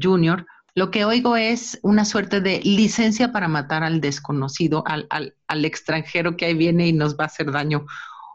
Jr., 0.00 0.46
lo 0.74 0.90
que 0.90 1.04
oigo 1.04 1.36
es 1.36 1.78
una 1.82 2.04
suerte 2.04 2.40
de 2.40 2.60
licencia 2.60 3.32
para 3.32 3.48
matar 3.48 3.82
al 3.82 4.00
desconocido, 4.00 4.84
al, 4.86 5.06
al, 5.10 5.64
extranjero 5.64 6.36
que 6.36 6.46
ahí 6.46 6.54
viene 6.54 6.88
y 6.88 6.92
nos 6.92 7.16
va 7.18 7.24
a 7.24 7.26
hacer 7.26 7.50
daño 7.50 7.86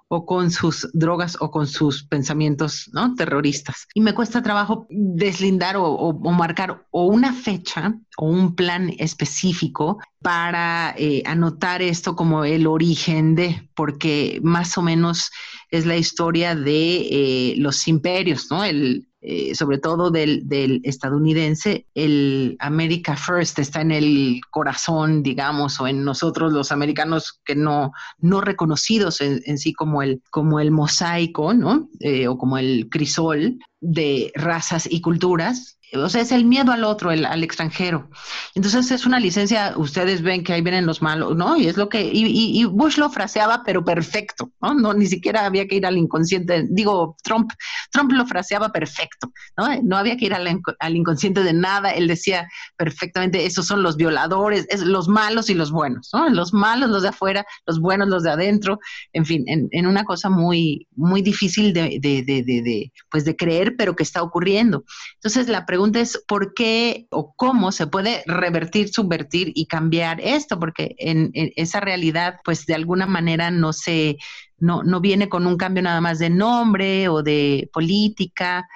o 0.08 0.26
con 0.26 0.52
sus 0.52 0.88
drogas 0.94 1.38
o 1.40 1.50
con 1.50 1.68
sus 1.68 2.04
pensamientos 2.04 2.90
¿no? 2.94 3.16
terroristas. 3.16 3.88
Y 3.94 4.02
me 4.02 4.14
cuesta 4.14 4.44
trabajo 4.44 4.86
deslindar 4.90 5.76
o, 5.78 6.14
marcar 6.14 6.86
o 6.92 7.06
una 7.06 7.34
fecha 7.34 7.96
o 8.18 8.28
un 8.28 8.56
plan 8.56 8.94
específico 9.00 10.00
para 10.26 10.96
eh, 10.98 11.22
anotar 11.28 11.84
esto 11.84 12.16
como 12.16 12.46
el 12.46 12.66
origen 12.66 13.36
de, 13.36 13.70
porque 13.76 14.40
más 14.42 14.76
o 14.76 14.82
menos 14.82 15.30
es 15.70 15.86
la 15.86 15.98
historia 15.98 16.56
de 16.56 16.96
eh, 17.12 17.54
los 17.58 17.88
imperios, 17.88 18.48
¿no? 18.50 18.64
El, 18.64 19.08
eh, 19.22 19.54
sobre 19.54 19.78
todo 19.78 20.10
del, 20.10 20.82
estadounidense, 20.84 21.86
el 21.94 22.58
America 22.60 23.16
First 23.16 23.60
está 23.60 23.82
en 23.82 23.92
el 23.92 24.42
corazón, 24.50 25.22
digamos, 25.22 25.80
o 25.80 25.88
en 25.88 26.04
nosotros 26.04 26.52
los 26.52 26.72
americanos 26.72 27.40
que 27.46 27.56
no, 27.56 27.92
no 28.18 28.42
reconocidos 28.42 29.22
en, 29.22 29.60
sí 29.60 29.74
como 29.74 30.02
el, 30.02 30.24
como 30.32 30.60
el 30.60 30.72
mosaico, 30.72 31.54
¿no? 31.54 31.88
O 32.28 32.38
como 32.40 32.58
el 32.58 32.90
crisol 32.90 33.60
de 33.80 34.32
razas 34.34 34.88
y 34.90 35.02
culturas, 35.02 35.78
o 36.04 36.10
sea, 36.10 36.22
es 36.22 36.32
el 36.32 36.46
miedo 36.46 36.72
al 36.72 36.84
otro, 36.84 37.12
el, 37.12 37.26
al 37.26 37.44
extranjero. 37.44 38.10
Entonces 38.54 38.92
es 38.92 39.06
una 39.06 39.20
licencia, 39.20 39.74
ustedes 39.78 40.22
ven 40.22 40.44
que 40.44 40.54
ahí 40.54 40.62
vienen 40.62 40.86
los 40.86 41.02
malos, 41.02 41.36
¿no? 41.36 41.58
Y 41.58 41.68
es 41.68 41.78
lo 41.78 41.90
que, 41.90 42.10
y, 42.12 42.66
Bush 42.66 42.98
lo 42.98 43.10
fraseaba, 43.10 43.64
pero 43.66 43.84
perfecto, 43.84 44.52
¿no? 44.62 44.94
Ni 44.94 45.06
siquiera 45.06 45.46
había 45.46 45.68
que 45.68 45.76
ir 45.76 45.86
al 45.86 45.98
inconsciente, 45.98 46.66
digo, 46.70 47.16
Trump, 47.24 47.52
Trump 47.92 48.12
lo 48.12 48.26
fraseaba 48.26 48.70
perfecto, 48.70 49.32
¿no? 49.58 49.68
No 49.84 49.98
había 49.98 50.18
que 50.18 50.26
ir 50.26 50.34
al, 50.34 50.96
inconsciente 50.96 51.44
de 51.44 51.54
nada, 51.54 51.92
él 51.92 52.08
decía 52.08 52.48
perfectamente, 52.78 53.46
esos 53.46 53.66
son 53.66 53.84
los 53.84 53.98
violadores, 53.98 54.66
es, 54.70 54.82
los 54.82 55.08
malos 55.08 55.50
y 55.50 55.54
los 55.54 55.72
buenos, 55.72 56.10
¿no? 56.14 56.30
Los 56.30 56.54
malos, 56.54 56.90
los 56.90 57.04
de 57.04 57.10
afuera, 57.10 57.46
los 57.66 57.80
buenos, 57.80 58.08
los 58.08 58.24
de 58.24 58.32
adentro, 58.32 58.80
en 59.14 59.26
fin, 59.26 59.44
en, 59.48 59.86
una 59.86 60.04
cosa 60.04 60.30
muy, 60.30 60.88
muy 60.96 61.22
difícil 61.22 61.72
de, 61.74 62.00
de, 62.02 62.92
pues 63.12 63.24
de 63.24 63.36
creer, 63.36 63.76
pero 63.78 63.96
que 63.96 64.04
está 64.04 64.24
ocurriendo. 64.24 64.84
Entonces 65.16 65.48
la 65.48 65.66
pregunta 65.66 65.85
es 65.94 66.24
por 66.28 66.54
qué 66.54 67.08
o 67.12 67.34
cómo 67.36 67.72
se 67.72 67.88
puede 67.88 68.24
revertir, 68.26 68.90
subvertir 68.90 69.52
y 69.56 69.68
cambiar 69.68 70.20
esto, 70.22 70.60
porque 70.60 70.96
en, 70.98 71.32
esa 71.34 71.80
realidad, 71.80 72.40
pues 72.44 72.66
de 72.66 72.76
alguna 72.76 73.06
manera 73.06 73.52
no 73.52 73.74
se, 73.74 74.18
no, 74.58 74.84
no 74.84 75.02
viene 75.02 75.30
con 75.30 75.48
un 75.48 75.58
cambio 75.58 75.84
nada 75.84 76.02
más 76.02 76.20
de 76.20 76.30
nombre 76.30 77.10
o 77.10 77.24
de 77.24 77.70
política. 77.74 78.68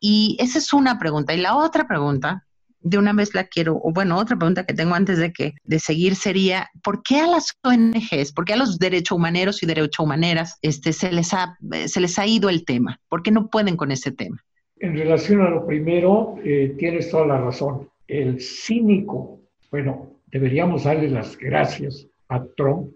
Y 0.00 0.36
esa 0.40 0.58
es 0.58 0.72
una 0.72 0.98
pregunta. 0.98 1.34
Y 1.34 1.40
la 1.40 1.56
otra 1.56 1.86
pregunta, 1.86 2.44
de 2.80 2.98
una 2.98 3.12
vez 3.12 3.34
la 3.34 3.44
quiero, 3.44 3.80
o 3.82 3.92
bueno, 3.92 4.16
otra 4.16 4.36
pregunta 4.36 4.64
que 4.64 4.74
tengo 4.74 4.94
antes 4.94 5.18
de 5.18 5.32
que 5.32 5.54
de 5.64 5.78
seguir 5.78 6.16
sería, 6.16 6.70
¿por 6.82 7.02
qué 7.02 7.20
a 7.20 7.26
las 7.26 7.52
ONGs, 7.62 8.32
por 8.32 8.44
qué 8.44 8.54
a 8.54 8.56
los 8.56 8.78
derechos 8.78 9.16
humaneros 9.16 9.62
y 9.62 9.66
derechos 9.66 10.04
humaneras 10.04 10.58
este, 10.62 10.92
se, 10.92 11.12
les 11.12 11.34
ha, 11.34 11.58
se 11.86 12.00
les 12.00 12.18
ha 12.18 12.26
ido 12.26 12.48
el 12.48 12.64
tema? 12.64 13.00
¿Por 13.08 13.22
qué 13.22 13.30
no 13.30 13.48
pueden 13.48 13.76
con 13.76 13.90
ese 13.90 14.12
tema? 14.12 14.44
En 14.80 14.96
relación 14.96 15.40
a 15.40 15.50
lo 15.50 15.66
primero, 15.66 16.36
eh, 16.44 16.76
tienes 16.78 17.10
toda 17.10 17.26
la 17.26 17.40
razón. 17.40 17.88
El 18.06 18.40
cínico, 18.40 19.40
bueno, 19.70 20.12
deberíamos 20.26 20.84
darle 20.84 21.10
las 21.10 21.36
gracias 21.36 22.06
a 22.28 22.44
Trump 22.56 22.92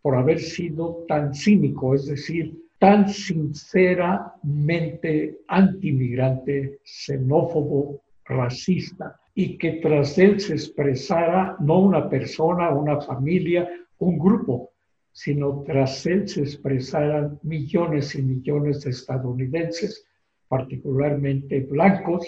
por 0.00 0.14
haber 0.14 0.38
sido 0.38 1.04
tan 1.08 1.34
cínico, 1.34 1.92
es 1.94 2.06
decir, 2.06 2.56
tan 2.78 3.08
sinceramente 3.08 5.40
antimigrante, 5.48 6.78
xenófobo, 6.84 8.00
racista, 8.26 9.18
y 9.34 9.58
que 9.58 9.80
tras 9.82 10.16
él 10.18 10.38
se 10.38 10.52
expresara 10.52 11.56
no 11.58 11.80
una 11.80 12.08
persona, 12.08 12.70
una 12.70 13.00
familia, 13.00 13.68
un 13.98 14.16
grupo, 14.18 14.70
sino 15.10 15.64
tras 15.66 16.06
él 16.06 16.28
se 16.28 16.42
expresaran 16.42 17.40
millones 17.42 18.14
y 18.14 18.22
millones 18.22 18.82
de 18.82 18.90
estadounidenses 18.90 20.06
particularmente 20.54 21.66
blancos, 21.68 22.24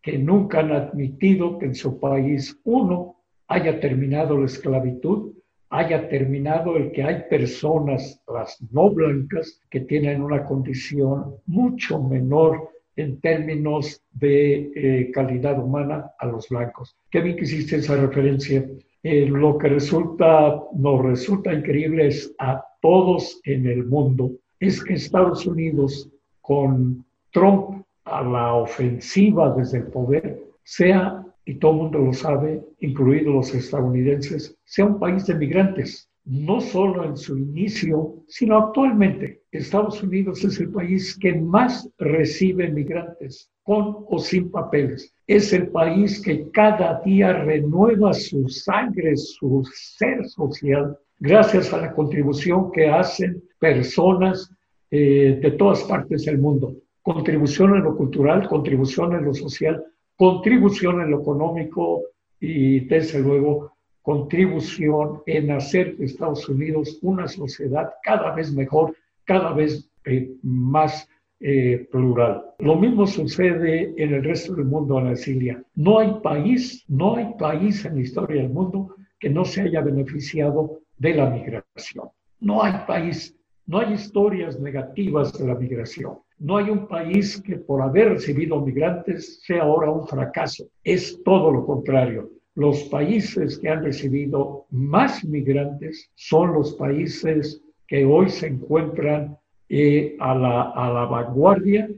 que 0.00 0.16
nunca 0.16 0.60
han 0.60 0.70
admitido 0.70 1.58
que 1.58 1.66
en 1.66 1.74
su 1.74 1.98
país 1.98 2.56
uno 2.62 3.16
haya 3.48 3.80
terminado 3.80 4.38
la 4.38 4.46
esclavitud, 4.46 5.32
haya 5.70 6.08
terminado 6.08 6.76
el 6.76 6.92
que 6.92 7.02
hay 7.02 7.24
personas, 7.28 8.22
las 8.32 8.62
no 8.70 8.90
blancas, 8.90 9.60
que 9.70 9.80
tienen 9.80 10.22
una 10.22 10.44
condición 10.44 11.34
mucho 11.46 12.00
menor 12.00 12.70
en 12.94 13.20
términos 13.20 14.00
de 14.12 14.70
eh, 14.76 15.10
calidad 15.10 15.60
humana 15.60 16.12
a 16.20 16.26
los 16.26 16.48
blancos. 16.48 16.96
Qué 17.10 17.22
bien 17.22 17.34
que 17.36 17.42
hiciste 17.42 17.76
esa 17.76 17.96
referencia. 17.96 18.64
Eh, 19.02 19.26
lo 19.26 19.58
que 19.58 19.68
resulta, 19.68 20.62
nos 20.76 21.02
resulta 21.02 21.52
increíble 21.52 22.06
es 22.06 22.32
a 22.38 22.64
todos 22.80 23.40
en 23.42 23.66
el 23.66 23.84
mundo, 23.84 24.30
es 24.60 24.82
que 24.84 24.94
Estados 24.94 25.44
Unidos, 25.44 26.08
con 26.40 27.04
Trump 27.34 27.84
a 28.04 28.22
la 28.22 28.54
ofensiva 28.54 29.52
desde 29.56 29.78
el 29.78 29.86
poder 29.88 30.40
sea, 30.62 31.26
y 31.44 31.56
todo 31.56 31.72
el 31.72 31.78
mundo 31.78 31.98
lo 31.98 32.12
sabe, 32.12 32.62
incluidos 32.78 33.34
los 33.34 33.54
estadounidenses, 33.54 34.56
sea 34.64 34.86
un 34.86 35.00
país 35.00 35.26
de 35.26 35.34
migrantes, 35.34 36.08
no 36.24 36.60
solo 36.60 37.04
en 37.04 37.16
su 37.16 37.36
inicio, 37.36 38.14
sino 38.28 38.56
actualmente. 38.56 39.42
Estados 39.50 40.00
Unidos 40.02 40.44
es 40.44 40.60
el 40.60 40.70
país 40.70 41.18
que 41.18 41.34
más 41.34 41.90
recibe 41.98 42.70
migrantes, 42.70 43.50
con 43.64 44.06
o 44.08 44.18
sin 44.20 44.50
papeles. 44.50 45.12
Es 45.26 45.52
el 45.52 45.68
país 45.68 46.22
que 46.22 46.48
cada 46.52 47.00
día 47.00 47.32
renueva 47.32 48.12
su 48.12 48.48
sangre, 48.48 49.16
su 49.16 49.68
ser 49.74 50.24
social, 50.28 50.96
gracias 51.18 51.72
a 51.72 51.78
la 51.78 51.92
contribución 51.92 52.70
que 52.70 52.88
hacen 52.88 53.42
personas 53.58 54.50
eh, 54.90 55.40
de 55.42 55.50
todas 55.50 55.82
partes 55.82 56.24
del 56.26 56.38
mundo 56.38 56.76
contribución 57.04 57.76
en 57.76 57.84
lo 57.84 57.96
cultural, 57.96 58.48
contribución 58.48 59.12
en 59.12 59.26
lo 59.26 59.34
social, 59.34 59.84
contribución 60.16 61.02
en 61.02 61.10
lo 61.10 61.20
económico 61.20 62.02
y 62.40 62.80
desde 62.80 63.20
luego 63.20 63.72
contribución 64.00 65.22
en 65.26 65.50
hacer 65.50 65.96
de 65.98 66.06
Estados 66.06 66.48
Unidos 66.48 66.98
una 67.02 67.28
sociedad 67.28 67.90
cada 68.02 68.34
vez 68.34 68.52
mejor, 68.52 68.96
cada 69.24 69.52
vez 69.52 69.90
eh, 70.06 70.30
más 70.42 71.06
eh, 71.40 71.86
plural. 71.92 72.42
Lo 72.58 72.76
mismo 72.76 73.06
sucede 73.06 73.92
en 73.98 74.14
el 74.14 74.24
resto 74.24 74.54
del 74.54 74.64
mundo, 74.64 74.96
Ana 74.96 75.14
Cecilia. 75.14 75.62
No 75.74 75.98
hay 75.98 76.10
país, 76.22 76.84
no 76.88 77.16
hay 77.16 77.34
país 77.38 77.84
en 77.84 77.96
la 77.96 78.00
historia 78.00 78.40
del 78.40 78.50
mundo 78.50 78.94
que 79.18 79.28
no 79.28 79.44
se 79.44 79.60
haya 79.60 79.82
beneficiado 79.82 80.80
de 80.96 81.14
la 81.14 81.28
migración. 81.28 82.08
No 82.40 82.62
hay 82.62 82.72
país, 82.86 83.38
no 83.66 83.80
hay 83.80 83.92
historias 83.92 84.58
negativas 84.58 85.36
de 85.38 85.46
la 85.46 85.54
migración. 85.54 86.23
No 86.38 86.56
hay 86.56 86.70
un 86.70 86.86
país 86.86 87.40
que 87.40 87.56
por 87.56 87.82
haber 87.82 88.10
recibido 88.10 88.60
migrantes 88.60 89.40
sea 89.44 89.62
ahora 89.62 89.90
un 89.90 90.06
fracaso. 90.06 90.66
Es 90.82 91.22
todo 91.24 91.50
lo 91.50 91.64
contrario. 91.64 92.30
Los 92.54 92.84
países 92.84 93.58
que 93.58 93.68
han 93.68 93.82
recibido 93.82 94.66
más 94.70 95.24
migrantes 95.24 96.10
son 96.14 96.52
los 96.52 96.74
países 96.74 97.62
que 97.86 98.04
hoy 98.04 98.28
se 98.28 98.48
encuentran 98.48 99.36
eh, 99.68 100.16
a, 100.20 100.34
la, 100.34 100.62
a 100.70 100.92
la 100.92 101.04
vanguardia 101.06 101.88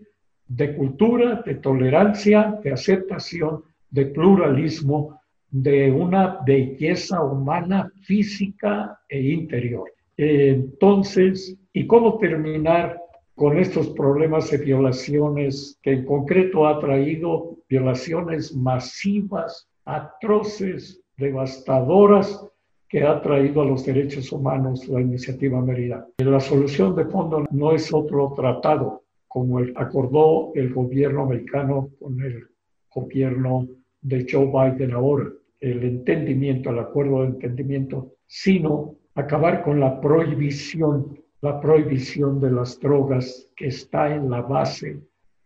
de 0.49 0.75
cultura, 0.75 1.43
de 1.45 1.57
tolerancia, 1.57 2.59
de 2.63 2.73
aceptación, 2.73 3.63
de 3.91 4.07
pluralismo, 4.07 5.21
de 5.51 5.91
una 5.91 6.39
belleza 6.45 7.23
humana 7.23 7.91
física 8.03 9.01
e 9.09 9.21
interior. 9.21 9.93
entonces, 10.17 11.57
¿y 11.73 11.87
cómo 11.87 12.19
terminar 12.19 13.01
con 13.37 13.59
estos 13.59 13.91
problemas 13.91 14.51
de 14.51 14.57
violaciones 14.57 15.79
que 15.83 15.93
en 15.93 16.07
concreto 16.07 16.67
ha 16.67 16.81
traído 16.81 17.59
violaciones 17.69 18.57
masivas, 18.57 19.69
atroces, 19.85 21.03
devastadoras 21.19 22.49
que 22.89 23.03
ha 23.03 23.21
traído 23.21 23.61
a 23.61 23.67
los 23.67 23.85
derechos 23.85 24.33
humanos 24.33 24.89
la 24.89 25.03
iniciativa 25.03 25.61
Mérida. 25.61 26.07
La 26.19 26.41
solución 26.41 26.97
de 26.97 27.05
fondo 27.05 27.45
no 27.51 27.73
es 27.73 27.93
otro 27.93 28.33
tratado, 28.35 29.03
como 29.29 29.59
el, 29.59 29.75
acordó 29.77 30.53
el 30.55 30.73
gobierno 30.73 31.25
americano 31.25 31.91
con 32.01 32.19
el 32.23 32.47
gobierno 32.91 33.69
de 34.01 34.27
Joe 34.31 34.47
Biden 34.47 34.93
ahora, 34.93 35.27
el 35.61 35.83
entendimiento, 35.83 36.71
el 36.71 36.79
acuerdo 36.79 37.21
de 37.21 37.27
entendimiento, 37.27 38.13
sino 38.27 38.95
acabar 39.15 39.63
con 39.63 39.79
la 39.79 40.01
prohibición 40.01 41.19
la 41.47 41.61
prohibición 41.61 42.41
de 42.41 42.51
las 42.51 42.81
drogas 42.81 43.49
que 43.55 43.69
está 43.69 44.13
en 44.13 44.29
la 44.29 44.43
base 44.43 44.99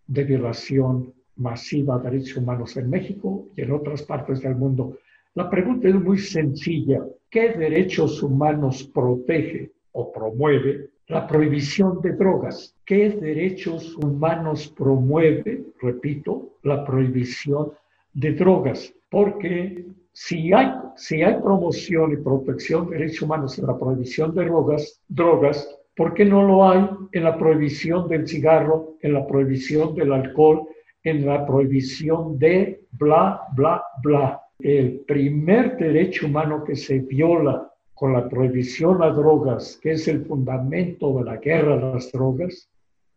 de 0.07 0.25
violación 0.25 1.13
masiva 1.37 1.99
de 1.99 2.11
derechos 2.11 2.39
humanos 2.39 2.75
en 2.79 2.89
México 2.89 3.49
y 3.55 3.61
en 3.61 3.73
otras 3.73 4.03
partes 4.05 4.41
del 4.41 4.55
mundo. 4.55 4.97
La 5.35 5.51
pregunta 5.51 5.89
es 5.89 5.97
muy 5.97 6.17
sencilla. 6.17 7.05
¿Qué 7.29 7.51
derechos 7.51 8.23
humanos 8.23 8.83
protege 8.95 9.73
o 9.93 10.11
promueve 10.11 10.89
la 11.09 11.27
prohibición 11.27 12.01
de 12.01 12.13
drogas? 12.13 12.75
¿Qué 12.87 13.11
derechos 13.11 13.95
humanos 13.97 14.69
promueve, 14.69 15.65
repito, 15.83 16.57
la 16.63 16.83
prohibición 16.83 17.73
de 18.15 18.33
drogas? 18.33 18.91
Porque 19.11 19.85
si 20.13 20.51
hay, 20.55 20.73
si 20.97 21.23
hay 21.23 21.35
promoción 21.43 22.13
y 22.13 22.17
protección 22.17 22.89
de 22.89 22.97
derechos 22.97 23.23
humanos 23.23 23.59
en 23.59 23.67
la 23.67 23.79
prohibición 23.79 24.35
de 24.35 24.47
drogas, 24.47 24.99
drogas, 25.07 25.77
¿Por 25.97 26.15
qué 26.15 26.25
no 26.25 26.47
lo 26.47 26.69
hay 26.69 26.89
en 27.13 27.25
la 27.25 27.37
prohibición 27.37 28.09
del 28.09 28.27
cigarro, 28.27 28.95
en 29.03 29.13
la 29.13 29.27
prohibición 29.27 29.95
del 29.95 30.13
alcohol, 30.13 30.69
en 31.03 31.27
la 31.27 31.45
prohibición 31.47 32.39
de 32.39 32.83
bla, 32.93 33.43
bla, 33.55 33.83
bla? 34.03 34.41
El 34.59 35.01
primer 35.07 35.77
derecho 35.77 36.27
humano 36.27 36.65
que 36.65 36.77
se 36.77 37.01
viola 37.01 37.71
con 37.95 38.13
la 38.13 38.29
prohibición 38.29 39.03
a 39.03 39.11
drogas, 39.11 39.79
que 39.83 39.93
es 39.93 40.09
el 40.09 40.25
fundamento 40.25 41.19
de 41.19 41.25
la 41.25 41.37
guerra 41.37 41.75
a 41.75 41.95
las 41.95 42.11
drogas, 42.13 42.71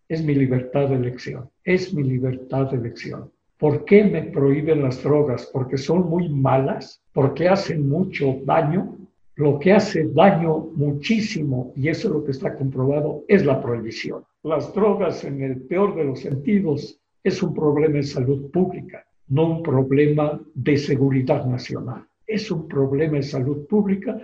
es 0.10 0.24
mi 0.24 0.36
libertad 0.36 0.90
de 0.90 0.96
elección. 0.96 1.50
Es 1.64 1.94
mi 1.94 2.04
libertad 2.04 2.70
de 2.70 2.78
elección. 2.78 3.32
¿Por 3.58 3.86
qué 3.86 4.04
me 4.04 4.24
prohíben 4.24 4.84
las 4.84 5.02
drogas? 5.02 5.50
¿Porque 5.54 5.78
son 5.78 6.10
muy 6.10 6.28
malas? 6.28 7.02
¿Porque 7.14 7.48
hacen 7.48 7.88
mucho 7.88 8.42
daño? 8.44 8.98
Lo 9.36 9.58
que 9.58 9.74
hace 9.74 10.08
daño 10.14 10.58
muchísimo, 10.76 11.74
y 11.76 11.88
eso 11.88 12.08
es 12.08 12.14
lo 12.14 12.24
que 12.24 12.32
está 12.32 12.56
comprobado, 12.56 13.24
es 13.28 13.46
la 13.46 13.62
prohibición. 13.62 14.24
Las 14.44 14.74
drogas, 14.74 15.24
en 15.24 15.42
el 15.42 15.62
peor 15.62 15.96
de 15.96 16.04
los 16.04 16.20
sentidos, 16.20 17.00
es 17.24 17.42
un 17.42 17.54
problema 17.54 17.96
de 17.96 18.04
salud 18.04 18.52
pública, 18.52 19.06
no 19.30 19.58
un 19.58 19.64
problema 19.64 20.40
de 20.54 20.78
seguridad 20.78 21.46
nacional. 21.46 22.06
Es 22.28 22.52
un 22.52 22.68
problema 22.68 23.14
de 23.14 23.24
salud 23.24 23.66
pública, 23.68 24.18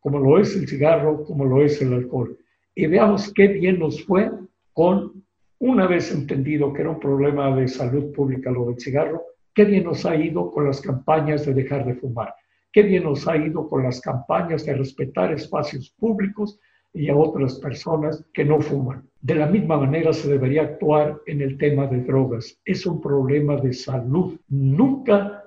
como 0.00 0.18
lo 0.18 0.38
es 0.38 0.56
el 0.56 0.66
cigarro, 0.66 1.24
como 1.24 1.44
lo 1.44 1.62
es 1.62 1.80
el 1.82 1.92
alcohol. 1.92 2.36
Y 2.74 2.86
veamos 2.86 3.32
qué 3.34 3.48
bien 3.48 3.78
nos 3.78 4.04
fue 4.04 4.30
con 4.72 5.24
una 5.58 5.86
vez 5.86 6.12
entendido 6.12 6.72
que 6.72 6.82
era 6.82 6.90
un 6.90 7.00
problema 7.00 7.54
de 7.54 7.68
salud 7.68 8.12
pública 8.12 8.50
lo 8.50 8.66
del 8.66 8.80
cigarro, 8.80 9.22
qué 9.54 9.64
bien 9.64 9.84
nos 9.84 10.04
ha 10.04 10.14
ido 10.14 10.50
con 10.50 10.66
las 10.66 10.80
campañas 10.80 11.46
de 11.46 11.54
dejar 11.54 11.86
de 11.86 11.94
fumar, 11.94 12.34
qué 12.76 12.82
bien 12.82 13.04
nos 13.04 13.26
ha 13.26 13.38
ido 13.38 13.66
con 13.70 13.84
las 13.84 14.02
campañas 14.02 14.66
de 14.66 14.74
respetar 14.74 15.32
espacios 15.32 15.88
públicos 15.98 16.60
y 16.92 17.08
a 17.08 17.16
otras 17.16 17.54
personas 17.54 18.22
que 18.34 18.44
no 18.44 18.60
fuman. 18.60 19.02
De 19.22 19.34
la 19.34 19.46
misma 19.46 19.78
manera 19.78 20.12
se 20.12 20.28
debería 20.28 20.64
actuar 20.64 21.18
en 21.24 21.40
el 21.40 21.56
tema 21.56 21.86
de 21.86 22.02
drogas. 22.02 22.60
Es 22.66 22.84
un 22.84 23.00
problema 23.00 23.56
de 23.56 23.72
salud, 23.72 24.38
nunca 24.50 25.42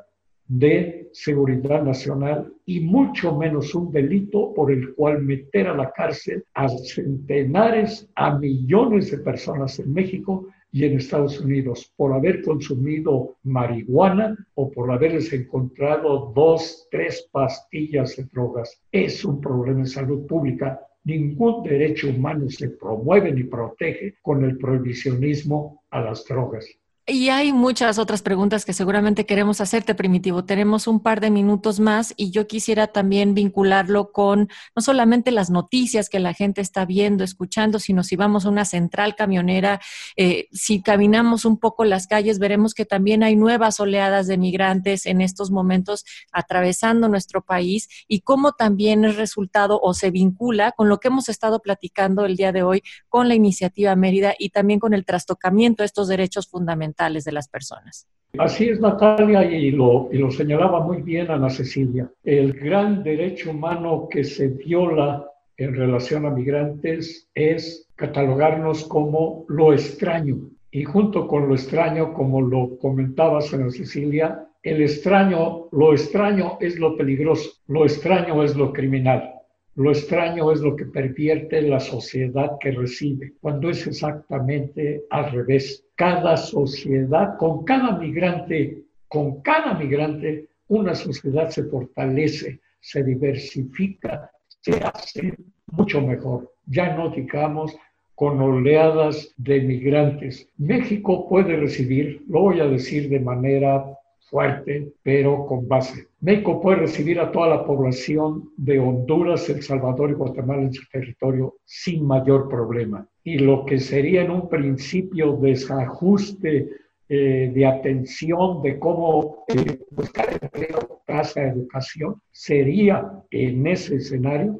de 0.48 1.12
seguridad 1.13 1.84
nacional 1.84 2.52
y 2.65 2.80
mucho 2.80 3.38
menos 3.38 3.76
un 3.76 3.92
delito 3.92 4.52
por 4.56 4.72
el 4.72 4.96
cual 4.96 5.22
meter 5.22 5.68
a 5.68 5.76
la 5.76 5.92
cárcel 5.92 6.44
a 6.56 6.68
centenares, 6.68 8.10
a 8.15 8.39
millones 8.39 9.12
de 9.12 9.20
personas 9.20 9.78
en 9.78 9.94
México 9.94 10.48
y 10.71 10.86
en 10.86 10.97
Estados 10.97 11.39
Unidos 11.39 11.91
por 11.95 12.13
haber 12.13 12.43
consumido 12.43 13.38
marihuana 13.43 14.38
o 14.53 14.69
por 14.69 14.91
haberles 14.91 15.34
encontrado 15.34 16.32
dos, 16.36 16.88
tres 16.91 17.27
pastillas 17.32 18.15
de 18.15 18.23
drogas. 18.25 18.82
Es 18.91 19.25
un 19.25 19.41
problema 19.41 19.82
de 19.82 19.88
salud 19.88 20.27
pública. 20.27 20.79
Ningún 21.03 21.63
derecho 21.63 22.10
humano 22.10 22.49
se 22.49 22.69
promueve 22.69 23.32
ni 23.32 23.43
protege 23.43 24.15
con 24.21 24.43
el 24.43 24.58
prohibicionismo 24.58 25.84
a 25.89 26.01
las 26.01 26.25
drogas. 26.25 26.67
Y 27.12 27.30
hay 27.30 27.54
muchas 27.54 27.98
otras 27.98 28.22
preguntas 28.22 28.65
que 28.65 28.74
seguramente 28.74 29.26
queremos 29.26 29.62
hacerte, 29.62 29.95
Primitivo. 29.95 30.45
Tenemos 30.45 30.86
un 30.86 31.00
par 31.00 31.22
de 31.22 31.32
minutos 31.32 31.80
más 31.80 32.13
y 32.15 32.30
yo 32.30 32.45
quisiera 32.45 32.86
también 32.86 33.34
vincularlo 33.34 34.12
con 34.12 34.48
no 34.76 34.82
solamente 34.84 35.32
las 35.32 35.50
noticias 35.50 36.08
que 36.08 36.19
la 36.19 36.36
gente 36.36 36.62
está 36.62 36.86
viendo, 36.86 37.24
escuchando, 37.24 37.80
sino 37.80 38.04
si 38.04 38.15
vamos 38.15 38.45
a 38.45 38.50
una 38.50 38.63
central 38.63 39.15
camionera, 39.15 39.82
eh, 40.17 40.50
si 40.52 40.84
caminamos 40.84 41.45
un 41.45 41.58
poco 41.58 41.84
las 41.84 42.06
calles, 42.06 42.38
veremos 42.38 42.76
que 42.76 42.86
también 42.86 43.24
hay 43.24 43.36
nuevas 43.36 43.80
oleadas 43.80 44.28
de 44.28 44.38
migrantes 44.38 45.08
en 45.08 45.22
estos 45.22 45.50
momentos 45.50 46.06
atravesando 46.32 47.10
nuestro 47.10 47.41
país 47.41 47.89
y 48.08 48.22
cómo 48.22 48.52
también 48.52 49.04
es 49.04 49.15
resultado 49.15 49.80
o 49.82 49.95
se 49.95 50.12
vincula 50.12 50.74
con 50.74 50.89
lo 50.89 51.00
que 51.00 51.08
hemos 51.08 51.28
estado 51.28 51.60
platicando 51.60 52.26
el 52.26 52.36
día 52.36 52.52
de 52.52 52.62
hoy 52.62 52.84
con 53.08 53.28
la 53.28 53.34
iniciativa 53.34 53.95
Mérida 53.95 54.36
y 54.38 54.50
también 54.50 54.80
con 54.80 54.93
el 54.93 55.06
trastocamiento 55.06 55.82
de 55.82 55.88
estos 55.88 56.08
derechos 56.08 56.48
fundamentales 56.48 56.99
de 57.08 57.32
las 57.32 57.48
personas. 57.48 58.08
Así 58.38 58.70
es, 58.70 58.80
Natalia, 58.80 59.44
y 59.44 59.72
lo, 59.72 60.10
señalaba 60.32 60.82
muy 60.82 61.02
bien 61.02 61.32
Ana 61.32 61.50
Cecilia. 61.50 62.12
El 62.24 62.54
gran 62.54 63.02
derecho 63.04 63.52
humano 63.52 64.08
que 64.10 64.24
se 64.24 64.50
viola 64.50 65.26
en 65.58 65.76
relación 65.76 66.26
a 66.26 66.30
migrantes 66.30 67.28
es 67.34 67.88
catalogarnos 67.96 68.84
como 68.86 69.46
lo 69.48 69.74
extraño. 69.74 70.38
Y 70.72 70.84
junto 70.84 71.28
con 71.28 71.48
lo 71.48 71.56
extraño, 71.56 72.14
como 72.14 72.42
lo 72.42 72.78
comentaba 72.78 73.40
Ana 73.52 73.72
Cecilia, 73.72 74.46
el 74.62 74.82
extraño, 74.82 75.68
lo 75.72 75.94
extraño 75.94 76.58
es 76.60 76.78
lo 76.78 76.96
peligroso, 76.98 77.50
lo 77.68 77.86
extraño 77.86 78.44
es 78.44 78.56
lo 78.56 78.72
criminal. 78.74 79.38
Lo 79.80 79.92
extraño 79.92 80.52
es 80.52 80.60
lo 80.60 80.76
que 80.76 80.88
pervierte 80.88 81.62
la 81.62 81.80
sociedad 81.80 82.58
que 82.60 82.72
recibe, 82.72 83.36
cuando 83.39 83.70
es 83.70 83.88
exactamente 83.88 85.04
al 85.10 85.32
revés. 85.32 85.86
Cada 85.96 86.36
sociedad, 86.36 87.38
con 87.38 87.63
cada 87.63 87.98
migrante, 87.98 88.84
con 89.08 89.42
cada 89.42 89.76
migrante, 89.76 90.50
una 90.68 90.94
sociedad 90.94 91.48
se 91.48 91.63
fortalece, 91.63 92.60
se 92.82 93.06
diversifica, 93.06 94.30
se 94.50 94.74
hace 94.84 95.34
mucho 95.72 96.02
mejor. 96.02 96.52
Ya 96.65 96.98
no 96.98 97.12
digamos 97.12 97.74
con 98.15 98.42
oleadas 98.42 99.34
de 99.38 99.62
migrantes. 99.62 100.46
México 100.58 101.30
puede 101.30 101.56
recibir, 101.56 102.22
lo 102.28 102.42
voy 102.42 102.60
a 102.60 102.68
decir 102.68 103.08
de 103.08 103.22
manera 103.22 103.98
fuerte, 104.30 104.94
pero 105.04 105.46
con 105.46 105.68
base. 105.68 106.08
México 106.22 106.62
puede 106.62 106.82
recibir 106.82 107.20
a 107.20 107.32
toda 107.32 107.48
la 107.48 107.65
población 107.65 108.50
de 108.58 108.80
Honduras, 108.80 109.50
El 109.50 109.63
Salvador 109.63 110.12
y 110.12 110.13
Guatemala 110.13 110.62
en 110.62 110.74
su 110.74 110.88
territorio 110.92 111.56
sin 111.65 112.06
mayor 112.06 112.50
problema. 112.50 113.08
Y 113.24 113.39
lo 113.39 113.65
que 113.65 113.80
sería 113.80 114.22
en 114.24 114.32
un 114.32 114.50
principio 114.50 115.38
desajuste 115.38 116.70
eh, 117.08 117.52
de 117.54 117.65
atención 117.65 118.62
de 118.62 118.78
cómo 118.78 119.46
eh, 119.48 119.80
buscar 119.92 120.38
empleo, 120.42 121.02
tasa 121.06 121.42
de 121.42 121.50
educación, 121.50 122.22
sería 122.32 123.12
en 123.32 123.65
ese 123.65 123.96
escenario, 123.96 124.60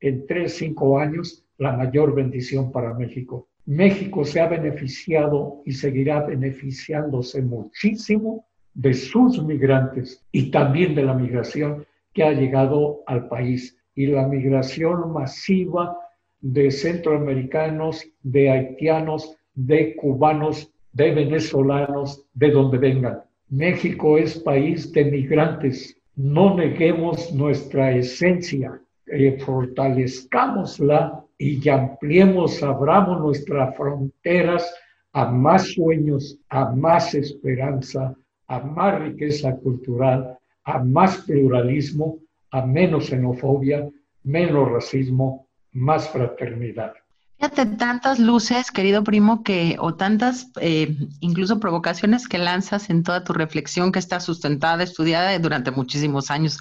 en 0.00 0.26
tres, 0.26 0.54
cinco 0.54 0.98
años, 0.98 1.44
la 1.58 1.76
mayor 1.76 2.14
bendición 2.14 2.72
para 2.72 2.94
México. 2.94 3.48
México 3.66 4.24
se 4.24 4.40
ha 4.40 4.48
beneficiado 4.48 5.62
y 5.66 5.72
seguirá 5.72 6.22
beneficiándose 6.22 7.42
muchísimo 7.42 8.46
de 8.80 8.94
sus 8.94 9.42
migrantes 9.44 10.24
y 10.32 10.50
también 10.50 10.94
de 10.94 11.02
la 11.02 11.12
migración 11.12 11.84
que 12.14 12.22
ha 12.22 12.32
llegado 12.32 13.00
al 13.06 13.28
país 13.28 13.76
y 13.94 14.06
la 14.06 14.26
migración 14.26 15.12
masiva 15.12 15.98
de 16.40 16.70
centroamericanos, 16.70 18.02
de 18.22 18.48
haitianos, 18.48 19.36
de 19.54 19.94
cubanos, 19.96 20.72
de 20.94 21.14
venezolanos, 21.14 22.24
de 22.32 22.50
donde 22.50 22.78
vengan. 22.78 23.20
México 23.50 24.16
es 24.16 24.38
país 24.38 24.90
de 24.92 25.04
migrantes. 25.04 25.94
No 26.16 26.56
neguemos 26.56 27.34
nuestra 27.34 27.92
esencia, 27.92 28.80
eh, 29.06 29.38
fortalezcámosla 29.44 31.22
y 31.36 31.68
ampliemos, 31.68 32.62
abramos 32.62 33.20
nuestras 33.20 33.76
fronteras 33.76 34.74
a 35.12 35.26
más 35.26 35.72
sueños, 35.74 36.38
a 36.48 36.70
más 36.74 37.14
esperanza, 37.14 38.16
a 38.50 38.58
más 38.58 38.98
riqueza 39.00 39.54
cultural, 39.56 40.36
a 40.64 40.82
más 40.82 41.18
pluralismo, 41.18 42.18
a 42.50 42.66
menos 42.66 43.06
xenofobia, 43.06 43.88
menos 44.24 44.68
racismo, 44.72 45.46
más 45.72 46.08
fraternidad. 46.08 46.92
Fíjate, 47.38 47.64
tantas 47.76 48.18
luces, 48.18 48.72
querido 48.72 49.04
primo, 49.04 49.44
que, 49.44 49.76
o 49.78 49.94
tantas 49.94 50.50
eh, 50.60 50.96
incluso 51.20 51.60
provocaciones 51.60 52.26
que 52.26 52.38
lanzas 52.38 52.90
en 52.90 53.04
toda 53.04 53.22
tu 53.22 53.32
reflexión 53.32 53.92
que 53.92 54.00
está 54.00 54.18
sustentada, 54.18 54.82
estudiada 54.82 55.38
durante 55.38 55.70
muchísimos 55.70 56.30
años, 56.32 56.58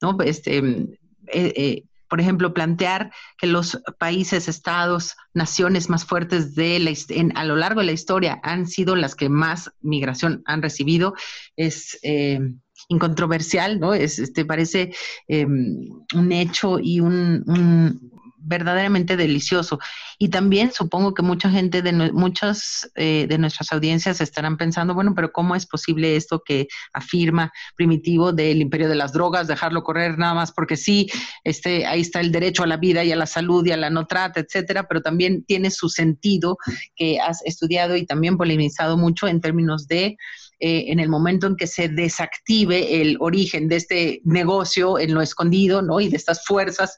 ¿no? 0.00 0.16
Este, 0.22 0.56
eh, 0.58 0.88
eh, 1.28 1.84
por 2.08 2.20
ejemplo, 2.20 2.54
plantear 2.54 3.10
que 3.38 3.46
los 3.46 3.80
países, 3.98 4.48
estados, 4.48 5.14
naciones 5.34 5.88
más 5.88 6.04
fuertes 6.04 6.54
de 6.54 6.78
la, 6.78 6.92
a 7.34 7.44
lo 7.44 7.56
largo 7.56 7.80
de 7.80 7.86
la 7.86 7.92
historia 7.92 8.40
han 8.42 8.66
sido 8.66 8.96
las 8.96 9.14
que 9.14 9.28
más 9.28 9.70
migración 9.80 10.42
han 10.46 10.62
recibido 10.62 11.14
es 11.56 11.98
eh, 12.02 12.40
incontroversial, 12.88 13.80
¿no? 13.80 13.94
Es, 13.94 14.18
este, 14.18 14.44
parece 14.44 14.94
em, 15.28 15.88
un 16.14 16.32
hecho 16.32 16.78
y 16.78 17.00
un, 17.00 18.12
verdaderamente 18.46 19.16
delicioso. 19.16 19.78
Y 20.18 20.28
también 20.28 20.72
supongo 20.72 21.14
que 21.14 21.22
mucha 21.22 21.50
gente 21.50 21.82
de 21.82 21.92
muchas 21.92 22.90
eh, 22.94 23.26
de 23.28 23.38
nuestras 23.38 23.72
audiencias 23.72 24.20
estarán 24.20 24.56
pensando, 24.56 24.94
bueno, 24.94 25.14
pero 25.14 25.32
¿cómo 25.32 25.54
es 25.56 25.66
posible 25.66 26.16
esto 26.16 26.42
que 26.44 26.68
afirma 26.92 27.52
Primitivo 27.76 28.32
del 28.32 28.60
imperio 28.60 28.88
de 28.88 28.94
las 28.94 29.12
drogas, 29.12 29.46
dejarlo 29.46 29.82
correr 29.82 30.18
nada 30.18 30.34
más 30.34 30.52
porque 30.52 30.76
sí, 30.76 31.08
este, 31.44 31.86
ahí 31.86 32.00
está 32.00 32.20
el 32.20 32.32
derecho 32.32 32.62
a 32.62 32.66
la 32.66 32.76
vida 32.76 33.04
y 33.04 33.12
a 33.12 33.16
la 33.16 33.26
salud 33.26 33.66
y 33.66 33.72
a 33.72 33.76
la 33.76 33.90
no 33.90 34.06
trata, 34.06 34.40
etcétera, 34.40 34.86
pero 34.88 35.02
también 35.02 35.44
tiene 35.44 35.70
su 35.70 35.88
sentido 35.88 36.56
que 36.94 37.18
has 37.18 37.44
estudiado 37.44 37.96
y 37.96 38.06
también 38.06 38.36
polemizado 38.36 38.96
mucho 38.96 39.26
en 39.28 39.40
términos 39.40 39.86
de 39.88 40.16
eh, 40.58 40.84
en 40.88 41.00
el 41.00 41.10
momento 41.10 41.46
en 41.46 41.56
que 41.56 41.66
se 41.66 41.90
desactive 41.90 43.02
el 43.02 43.18
origen 43.20 43.68
de 43.68 43.76
este 43.76 44.20
negocio 44.24 44.98
en 44.98 45.12
lo 45.12 45.20
escondido, 45.20 45.82
¿no? 45.82 46.00
Y 46.00 46.08
de 46.08 46.16
estas 46.16 46.46
fuerzas 46.46 46.96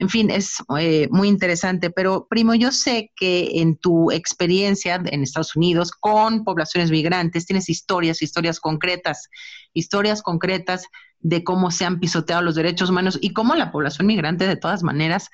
en 0.00 0.08
fin, 0.08 0.30
es 0.30 0.62
eh, 0.78 1.08
muy 1.10 1.28
interesante. 1.28 1.90
Pero, 1.90 2.26
primo, 2.28 2.54
yo 2.54 2.70
sé 2.70 3.12
que 3.16 3.60
en 3.60 3.76
tu 3.76 4.12
experiencia 4.12 5.02
en 5.04 5.22
Estados 5.22 5.56
Unidos 5.56 5.90
con 5.90 6.44
poblaciones 6.44 6.90
migrantes 6.90 7.46
tienes 7.46 7.68
historias, 7.68 8.22
historias 8.22 8.60
concretas, 8.60 9.28
historias 9.72 10.22
concretas 10.22 10.86
de 11.18 11.42
cómo 11.42 11.72
se 11.72 11.84
han 11.84 11.98
pisoteado 11.98 12.42
los 12.42 12.54
derechos 12.54 12.90
humanos 12.90 13.18
y 13.20 13.32
cómo 13.32 13.56
la 13.56 13.72
población 13.72 14.06
migrante 14.06 14.46
de 14.46 14.56
todas 14.56 14.84
maneras 14.84 15.30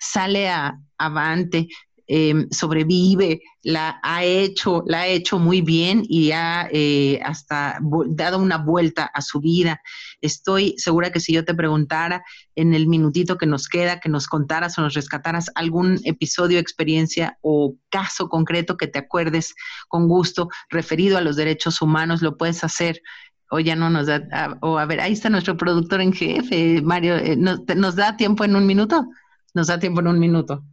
sale 0.00 0.48
a, 0.48 0.80
avante, 0.98 1.68
em, 2.08 2.48
sobrevive, 2.50 3.40
la 3.62 4.00
ha 4.02 4.24
hecho, 4.24 4.82
la 4.86 5.02
ha 5.02 5.06
hecho 5.06 5.38
muy 5.38 5.60
bien 5.60 6.02
y 6.08 6.32
ha 6.32 6.68
eh, 6.72 7.20
hasta 7.22 7.78
dado 8.08 8.38
una 8.38 8.56
vuelta 8.56 9.04
a 9.04 9.20
su 9.20 9.40
vida. 9.40 9.80
Estoy 10.20 10.74
segura 10.78 11.12
que 11.12 11.20
si 11.20 11.32
yo 11.32 11.44
te 11.44 11.54
preguntara 11.54 12.24
en 12.54 12.74
el 12.74 12.88
minutito 12.88 13.36
que 13.36 13.46
nos 13.46 13.68
queda, 13.68 14.00
que 14.00 14.08
nos 14.08 14.26
contaras 14.26 14.78
o 14.78 14.82
nos 14.82 14.94
rescataras 14.94 15.50
algún 15.54 16.00
episodio, 16.04 16.58
experiencia 16.58 17.38
o 17.42 17.76
caso 17.90 18.28
concreto 18.28 18.76
que 18.76 18.86
te 18.86 18.98
acuerdes 18.98 19.54
con 19.88 20.08
gusto 20.08 20.48
referido 20.70 21.18
a 21.18 21.20
los 21.20 21.36
derechos 21.36 21.82
humanos, 21.82 22.22
lo 22.22 22.36
puedes 22.36 22.64
hacer 22.64 23.02
o 23.50 23.60
ya 23.60 23.76
no 23.76 23.90
nos 23.90 24.06
da, 24.06 24.58
o 24.60 24.78
a 24.78 24.84
ver, 24.84 25.00
ahí 25.00 25.12
está 25.12 25.30
nuestro 25.30 25.56
productor 25.56 26.00
en 26.00 26.12
jefe, 26.12 26.82
Mario, 26.82 27.16
eh, 27.16 27.36
¿nos, 27.36 27.96
da 27.96 28.16
tiempo 28.16 28.44
en 28.44 28.56
un 28.56 28.66
minuto? 28.66 29.06
Nos 29.54 29.68
da 29.68 29.78
tiempo 29.78 30.00
en 30.00 30.08
un 30.08 30.18
minuto. 30.18 30.64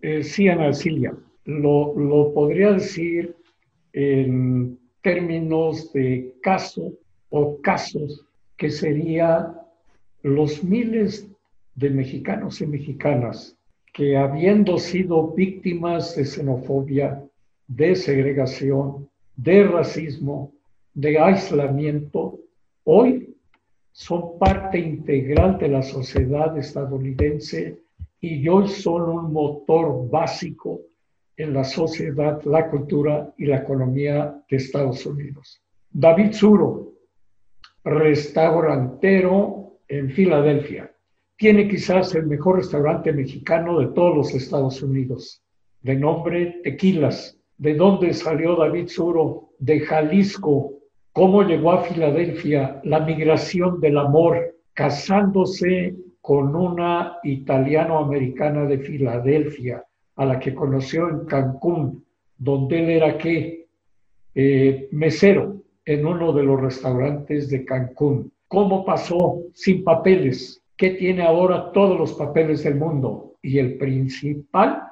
Eh, 0.00 0.22
sí, 0.22 0.48
Ana 0.48 0.72
Silvia, 0.72 1.14
lo, 1.44 1.98
lo 1.98 2.32
podría 2.32 2.72
decir 2.72 3.34
en 3.92 4.78
términos 5.02 5.92
de 5.92 6.34
caso 6.42 6.92
o 7.30 7.60
casos 7.60 8.24
que 8.56 8.70
sería 8.70 9.54
los 10.22 10.62
miles 10.62 11.28
de 11.74 11.90
mexicanos 11.90 12.60
y 12.60 12.66
mexicanas 12.66 13.56
que 13.92 14.16
habiendo 14.16 14.78
sido 14.78 15.32
víctimas 15.32 16.14
de 16.14 16.24
xenofobia, 16.24 17.20
de 17.66 17.96
segregación, 17.96 19.08
de 19.36 19.64
racismo, 19.64 20.52
de 20.94 21.18
aislamiento, 21.18 22.38
hoy 22.84 23.34
son 23.92 24.38
parte 24.38 24.78
integral 24.78 25.58
de 25.58 25.68
la 25.68 25.82
sociedad 25.82 26.56
estadounidense 26.56 27.78
y 28.20 28.48
hoy 28.48 28.68
son 28.68 29.08
un 29.08 29.32
motor 29.32 30.08
básico 30.10 30.80
en 31.36 31.54
la 31.54 31.64
sociedad, 31.64 32.42
la 32.44 32.68
cultura 32.68 33.32
y 33.38 33.46
la 33.46 33.58
economía 33.58 34.42
de 34.50 34.56
Estados 34.56 35.06
Unidos. 35.06 35.62
David 35.90 36.32
Zuro, 36.32 36.94
restaurantero 37.84 39.78
en 39.86 40.10
Filadelfia, 40.10 40.92
tiene 41.36 41.68
quizás 41.68 42.14
el 42.16 42.26
mejor 42.26 42.56
restaurante 42.56 43.12
mexicano 43.12 43.78
de 43.78 43.86
todos 43.88 44.16
los 44.16 44.34
Estados 44.34 44.82
Unidos, 44.82 45.40
de 45.82 45.94
nombre 45.94 46.60
Tequilas. 46.64 47.38
¿De 47.56 47.74
dónde 47.74 48.12
salió 48.12 48.56
David 48.56 48.88
Zuro? 48.88 49.50
De 49.60 49.80
Jalisco, 49.80 50.74
cómo 51.12 51.42
llegó 51.42 51.72
a 51.72 51.82
Filadelfia 51.84 52.80
la 52.84 53.00
migración 53.00 53.80
del 53.80 53.98
amor, 53.98 54.56
casándose 54.74 55.96
con 56.28 56.54
una 56.54 57.20
italiano-americana 57.22 58.66
de 58.66 58.80
Filadelfia, 58.80 59.82
a 60.16 60.26
la 60.26 60.38
que 60.38 60.54
conoció 60.54 61.08
en 61.08 61.24
Cancún, 61.24 62.04
donde 62.36 62.80
él 62.80 62.90
era 62.90 63.16
qué? 63.16 63.66
Eh, 64.34 64.90
mesero 64.92 65.62
en 65.86 66.04
uno 66.04 66.34
de 66.34 66.42
los 66.42 66.60
restaurantes 66.60 67.48
de 67.48 67.64
Cancún. 67.64 68.30
¿Cómo 68.46 68.84
pasó 68.84 69.40
sin 69.54 69.82
papeles? 69.82 70.62
¿Qué 70.76 70.90
tiene 70.90 71.22
ahora 71.22 71.72
todos 71.72 71.98
los 71.98 72.12
papeles 72.12 72.62
del 72.62 72.74
mundo? 72.74 73.36
Y 73.40 73.58
el 73.58 73.78
principal, 73.78 74.82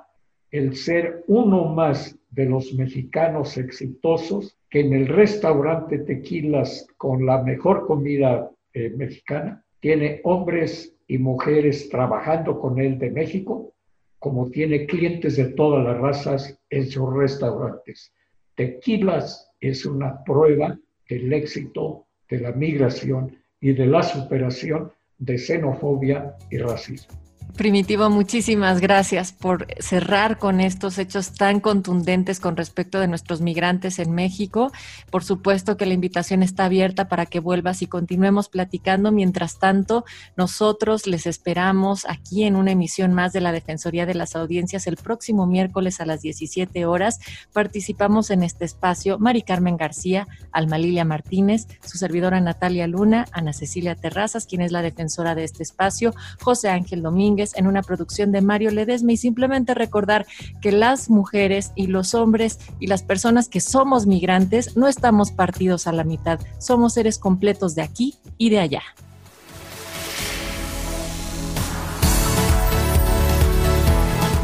el 0.50 0.74
ser 0.74 1.22
uno 1.26 1.66
más 1.66 2.18
de 2.30 2.46
los 2.46 2.72
mexicanos 2.72 3.58
exitosos 3.58 4.56
que 4.70 4.80
en 4.80 4.94
el 4.94 5.06
restaurante 5.06 5.98
Tequilas 5.98 6.86
con 6.96 7.26
la 7.26 7.42
mejor 7.42 7.86
comida 7.86 8.50
eh, 8.72 8.88
mexicana 8.96 9.62
tiene 9.80 10.22
hombres 10.24 10.95
y 11.06 11.18
mujeres 11.18 11.88
trabajando 11.88 12.58
con 12.58 12.78
él 12.78 12.98
de 12.98 13.10
México, 13.10 13.74
como 14.18 14.50
tiene 14.50 14.86
clientes 14.86 15.36
de 15.36 15.46
todas 15.46 15.84
las 15.84 15.98
razas 15.98 16.58
en 16.70 16.86
sus 16.86 17.12
restaurantes. 17.12 18.12
Tequilas 18.54 19.50
es 19.60 19.86
una 19.86 20.24
prueba 20.24 20.78
del 21.08 21.32
éxito 21.32 22.06
de 22.28 22.40
la 22.40 22.52
migración 22.52 23.36
y 23.60 23.72
de 23.72 23.86
la 23.86 24.02
superación 24.02 24.92
de 25.18 25.38
xenofobia 25.38 26.34
y 26.50 26.58
racismo. 26.58 27.25
Primitivo, 27.54 28.10
muchísimas 28.10 28.80
gracias 28.80 29.32
por 29.32 29.66
cerrar 29.80 30.38
con 30.38 30.60
estos 30.60 30.98
hechos 30.98 31.32
tan 31.32 31.60
contundentes 31.60 32.38
con 32.38 32.54
respecto 32.54 33.00
de 33.00 33.08
nuestros 33.08 33.40
migrantes 33.40 33.98
en 33.98 34.12
México. 34.12 34.72
Por 35.10 35.24
supuesto 35.24 35.78
que 35.78 35.86
la 35.86 35.94
invitación 35.94 36.42
está 36.42 36.66
abierta 36.66 37.08
para 37.08 37.24
que 37.24 37.40
vuelvas 37.40 37.80
y 37.80 37.86
continuemos 37.86 38.50
platicando. 38.50 39.10
Mientras 39.10 39.58
tanto, 39.58 40.04
nosotros 40.36 41.06
les 41.06 41.26
esperamos 41.26 42.04
aquí 42.06 42.44
en 42.44 42.56
una 42.56 42.72
emisión 42.72 43.14
más 43.14 43.32
de 43.32 43.40
la 43.40 43.52
Defensoría 43.52 44.04
de 44.04 44.14
las 44.14 44.36
Audiencias 44.36 44.86
el 44.86 44.96
próximo 44.96 45.46
miércoles 45.46 46.00
a 46.02 46.06
las 46.06 46.20
17 46.20 46.84
horas. 46.84 47.20
Participamos 47.54 48.30
en 48.30 48.42
este 48.42 48.66
espacio 48.66 49.18
Mari 49.18 49.40
Carmen 49.40 49.78
García, 49.78 50.28
Alma 50.52 50.76
Lilia 50.76 51.06
Martínez, 51.06 51.66
su 51.82 51.96
servidora 51.96 52.38
Natalia 52.38 52.86
Luna, 52.86 53.24
Ana 53.32 53.54
Cecilia 53.54 53.94
Terrazas, 53.94 54.44
quien 54.44 54.60
es 54.60 54.72
la 54.72 54.82
defensora 54.82 55.34
de 55.34 55.44
este 55.44 55.62
espacio, 55.62 56.14
José 56.42 56.68
Ángel 56.68 57.02
Domínguez, 57.36 57.52
en 57.56 57.66
una 57.66 57.82
producción 57.82 58.32
de 58.32 58.40
Mario 58.40 58.70
Ledesma 58.70 59.12
y 59.12 59.16
simplemente 59.16 59.74
recordar 59.74 60.26
que 60.62 60.72
las 60.72 61.10
mujeres 61.10 61.72
y 61.74 61.86
los 61.86 62.14
hombres 62.14 62.58
y 62.80 62.86
las 62.86 63.02
personas 63.02 63.48
que 63.48 63.60
somos 63.60 64.06
migrantes 64.06 64.76
no 64.76 64.88
estamos 64.88 65.32
partidos 65.32 65.86
a 65.86 65.92
la 65.92 66.04
mitad, 66.04 66.40
somos 66.58 66.94
seres 66.94 67.18
completos 67.18 67.74
de 67.74 67.82
aquí 67.82 68.14
y 68.38 68.50
de 68.50 68.60
allá. 68.60 68.82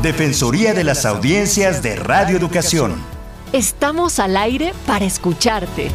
Defensoría 0.03 0.75
de 0.75 0.85
las 0.85 1.07
Audiencias 1.07 1.83
de 1.83 1.95
Radio 1.97 2.37
Educación. 2.37 2.97
Estamos 3.53 4.19
al 4.19 4.37
aire 4.37 4.75
para 4.87 5.05
escucharte. 5.05 5.91